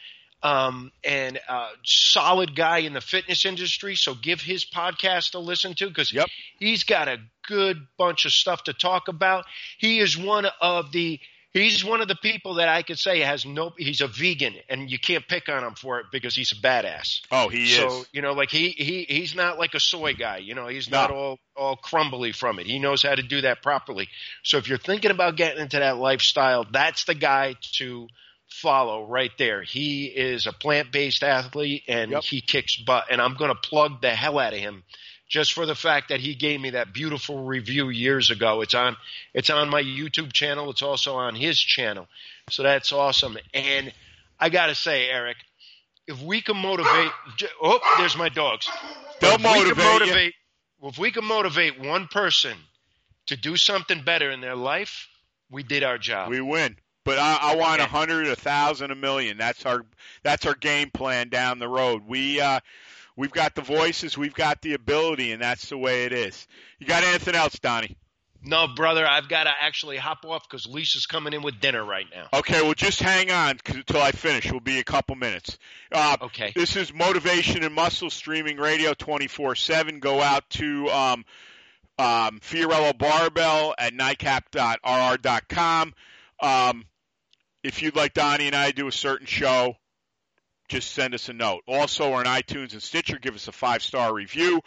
[0.43, 3.97] Um, and uh, solid guy in the fitness industry.
[3.97, 6.29] So give his podcast a listen to because yep.
[6.59, 7.19] he's got a
[7.49, 9.45] good bunch of stuff to talk about.
[9.79, 11.19] He is one of the
[11.57, 13.73] He's one of the people that I could say has no.
[13.79, 17.23] He's a vegan, and you can't pick on him for it because he's a badass.
[17.33, 17.93] Oh, he so, is.
[17.93, 20.37] So you know, like he he he's not like a soy guy.
[20.39, 22.67] You know, he's not all all crumbly from it.
[22.67, 24.09] He knows how to do that properly.
[24.43, 28.09] So if you're thinking about getting into that lifestyle, that's the guy to
[28.49, 29.63] follow right there.
[29.63, 32.23] He is a plant based athlete, and yep.
[32.23, 33.07] he kicks butt.
[33.11, 34.85] And I'm going to plug the hell out of him
[35.29, 38.61] just for the fact that he gave me that beautiful review years ago.
[38.61, 38.97] It's on
[39.35, 40.71] it's on my YouTube channel.
[40.71, 42.07] It's also on his channel.
[42.51, 43.37] So that's awesome.
[43.53, 43.93] And
[44.39, 45.37] I got to say, Eric,
[46.07, 47.11] if we can motivate
[47.63, 48.69] oh, there's my dogs.
[49.21, 50.35] Don't motivate, motivate
[50.83, 52.57] if we can motivate one person
[53.27, 55.09] to do something better in their life,
[55.51, 56.31] we did our job.
[56.31, 56.77] We win.
[57.05, 59.37] But I, I want a hundred, a thousand, a million.
[59.39, 59.87] That's our
[60.23, 62.03] that's our game plan down the road.
[62.07, 62.61] We uh,
[63.17, 66.47] We've got the voices, we've got the ability, and that's the way it is.
[66.79, 67.97] You got anything else, Donnie?
[68.43, 72.07] No, brother, I've got to actually hop off because Lisa's coming in with dinner right
[72.15, 72.29] now.
[72.33, 74.49] Okay, well, just hang on until I finish.
[74.51, 75.59] We'll be a couple minutes.
[75.91, 76.53] Uh, okay.
[76.55, 79.99] This is Motivation and Muscle Streaming Radio 24 7.
[79.99, 81.25] Go out to um,
[81.99, 85.95] um, Fiorillo Barbell at nycap.rr.com.
[86.41, 86.85] Um,
[87.65, 89.77] if you'd like Donnie and I to do a certain show,
[90.69, 91.63] just send us a note.
[91.67, 93.19] Also, on iTunes and Stitcher.
[93.19, 94.61] Give us a five star review.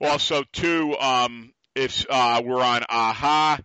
[0.00, 3.58] Also, too, um, if uh, we're on Aha,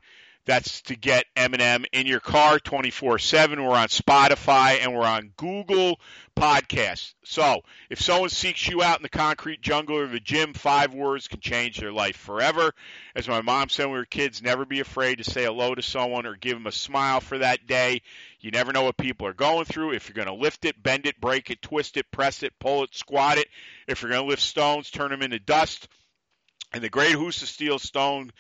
[0.52, 3.64] that's to get M&M in your car 24 7.
[3.64, 5.98] We're on Spotify and we're on Google
[6.36, 7.14] Podcasts.
[7.24, 11.30] So, if someone seeks you out in the concrete jungle or the gym, five words
[11.30, 12.74] can change their life forever.
[13.16, 15.82] As my mom said when we were kids, never be afraid to say hello to
[15.82, 18.02] someone or give them a smile for that day.
[18.42, 19.94] You never know what people are going through.
[19.94, 22.84] If you're going to lift it, bend it, break it, twist it, press it, pull
[22.84, 23.48] it, squat it.
[23.88, 25.88] If you're going to lift stones, turn them into dust.
[26.74, 28.32] And the great Who's Steel Stone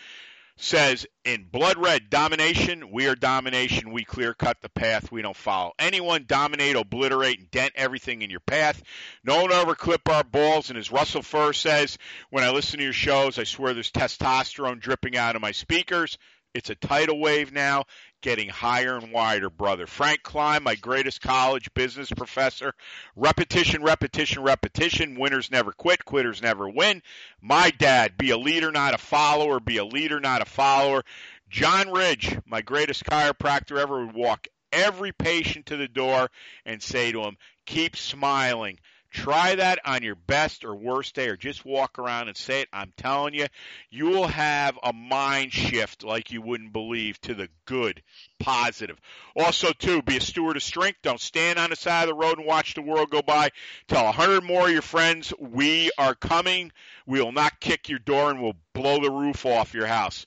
[0.61, 3.91] says, in blood red domination, we are domination.
[3.91, 5.11] We clear cut the path.
[5.11, 6.25] We don't follow anyone.
[6.27, 8.81] Dominate, obliterate, and dent everything in your path.
[9.23, 10.69] No one ever clip our balls.
[10.69, 11.97] And as Russell Furr says,
[12.29, 16.17] when I listen to your shows, I swear there's testosterone dripping out of my speakers.
[16.53, 17.85] It's a tidal wave now,
[18.22, 19.88] getting higher and wider, brother.
[19.88, 22.73] Frank Klein, my greatest college business professor.
[23.15, 25.19] Repetition, repetition, repetition.
[25.19, 27.02] Winners never quit, quitters never win.
[27.41, 29.60] My dad, be a leader, not a follower.
[29.60, 31.03] Be a leader, not a follower.
[31.49, 36.30] John Ridge, my greatest chiropractor ever, would walk every patient to the door
[36.65, 38.80] and say to him, keep smiling.
[39.11, 42.69] Try that on your best or worst day, or just walk around and say it.
[42.71, 43.47] I'm telling you,
[43.89, 48.01] you will have a mind shift like you wouldn't believe to the good,
[48.39, 48.97] positive.
[49.35, 50.99] Also, too, be a steward of strength.
[51.01, 53.49] Don't stand on the side of the road and watch the world go by.
[53.89, 56.71] Tell a hundred more of your friends we are coming.
[57.05, 60.25] We will not kick your door and we'll blow the roof off your house.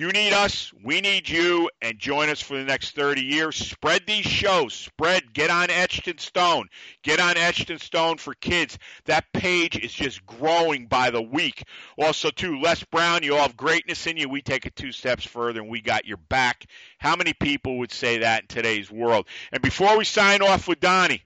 [0.00, 0.72] You need us.
[0.82, 1.68] We need you.
[1.82, 3.54] And join us for the next 30 years.
[3.54, 4.72] Spread these shows.
[4.72, 5.34] Spread.
[5.34, 6.68] Get on Etched in Stone.
[7.02, 8.78] Get on Etched in Stone for kids.
[9.04, 11.64] That page is just growing by the week.
[11.98, 14.30] Also, too, Les Brown, you all have greatness in you.
[14.30, 16.64] We take it two steps further and we got your back.
[16.96, 19.28] How many people would say that in today's world?
[19.52, 21.24] And before we sign off with Donnie,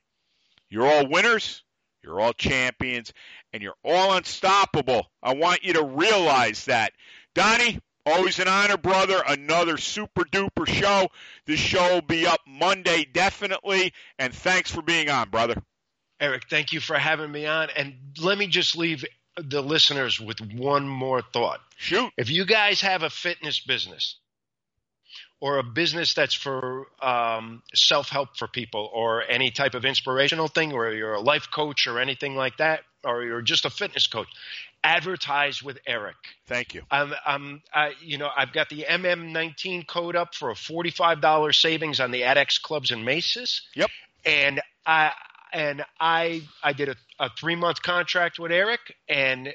[0.68, 1.62] you're all winners.
[2.02, 3.12] You're all champions.
[3.52, 5.06] And you're all unstoppable.
[5.22, 6.92] I want you to realize that.
[7.36, 9.22] Donnie, Always an honor, brother.
[9.26, 11.10] Another super duper show.
[11.46, 13.92] This show will be up Monday, definitely.
[14.18, 15.62] And thanks for being on, brother.
[16.20, 17.68] Eric, thank you for having me on.
[17.76, 19.04] And let me just leave
[19.36, 21.60] the listeners with one more thought.
[21.76, 22.12] Shoot.
[22.16, 24.16] If you guys have a fitness business
[25.40, 30.48] or a business that's for um, self help for people or any type of inspirational
[30.48, 34.06] thing, or you're a life coach or anything like that, or you're just a fitness
[34.06, 34.28] coach,
[34.84, 36.16] advertise with Eric.
[36.46, 36.82] Thank you.
[36.90, 41.98] I'm, I'm, I, you know, I've got the MM19 code up for a $45 savings
[41.98, 43.62] on the Adex clubs and maces.
[43.74, 43.90] Yep.
[44.26, 45.12] And I,
[45.52, 49.54] and I, I did a, a three month contract with Eric and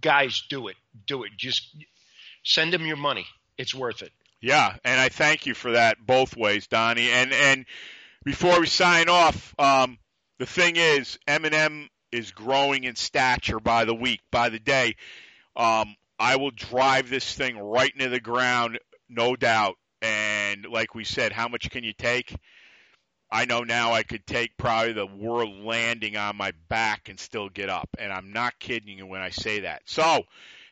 [0.00, 0.76] guys, do it,
[1.06, 1.32] do it.
[1.36, 1.76] Just
[2.42, 3.26] send him your money.
[3.58, 4.12] It's worth it.
[4.40, 7.10] Yeah, and I thank you for that both ways, Donnie.
[7.10, 7.64] And and
[8.24, 9.96] before we sign off, um,
[10.38, 14.96] the thing is, M&M is growing in stature by the week, by the day.
[15.56, 18.78] Um, I will drive this thing right into the ground,
[19.08, 19.76] no doubt.
[20.00, 22.34] And like we said, how much can you take?
[23.30, 27.48] I know now I could take probably the world landing on my back and still
[27.48, 27.88] get up.
[27.98, 29.82] And I'm not kidding you when I say that.
[29.86, 30.22] So,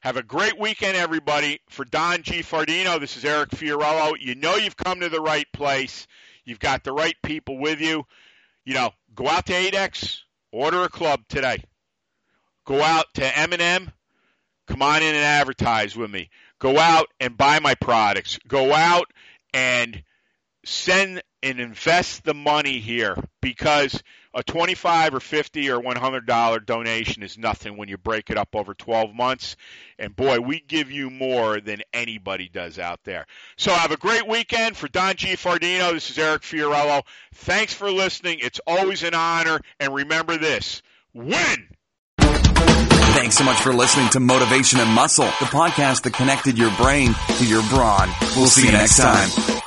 [0.02, 1.60] have a great weekend, everybody.
[1.68, 4.14] For Don Giafardino, this is Eric Fiorillo.
[4.18, 6.06] You know you've come to the right place.
[6.44, 8.04] You've got the right people with you.
[8.64, 11.64] You know, go out to Adex, order a club today.
[12.64, 13.90] Go out to M&M,
[14.68, 16.30] come on in and advertise with me.
[16.60, 18.38] Go out and buy my products.
[18.46, 19.12] Go out
[19.52, 20.04] and
[20.64, 24.00] send and invest the money here because
[24.34, 28.54] a 25 or 50 or 100 dollar donation is nothing when you break it up
[28.54, 29.56] over 12 months.
[29.98, 33.26] And boy we give you more than anybody does out there.
[33.56, 34.76] So have a great weekend.
[34.76, 37.02] For don giafardino this is eric fiorillo.
[37.34, 38.38] Thanks for listening.
[38.40, 39.60] It's always an honor.
[39.80, 40.82] And remember this
[41.14, 41.68] win!
[42.18, 47.14] Thanks so much for listening to Motivation and Muscle, the podcast that connected your brain
[47.38, 48.08] to your brawn.
[48.36, 49.60] We'll see you next time.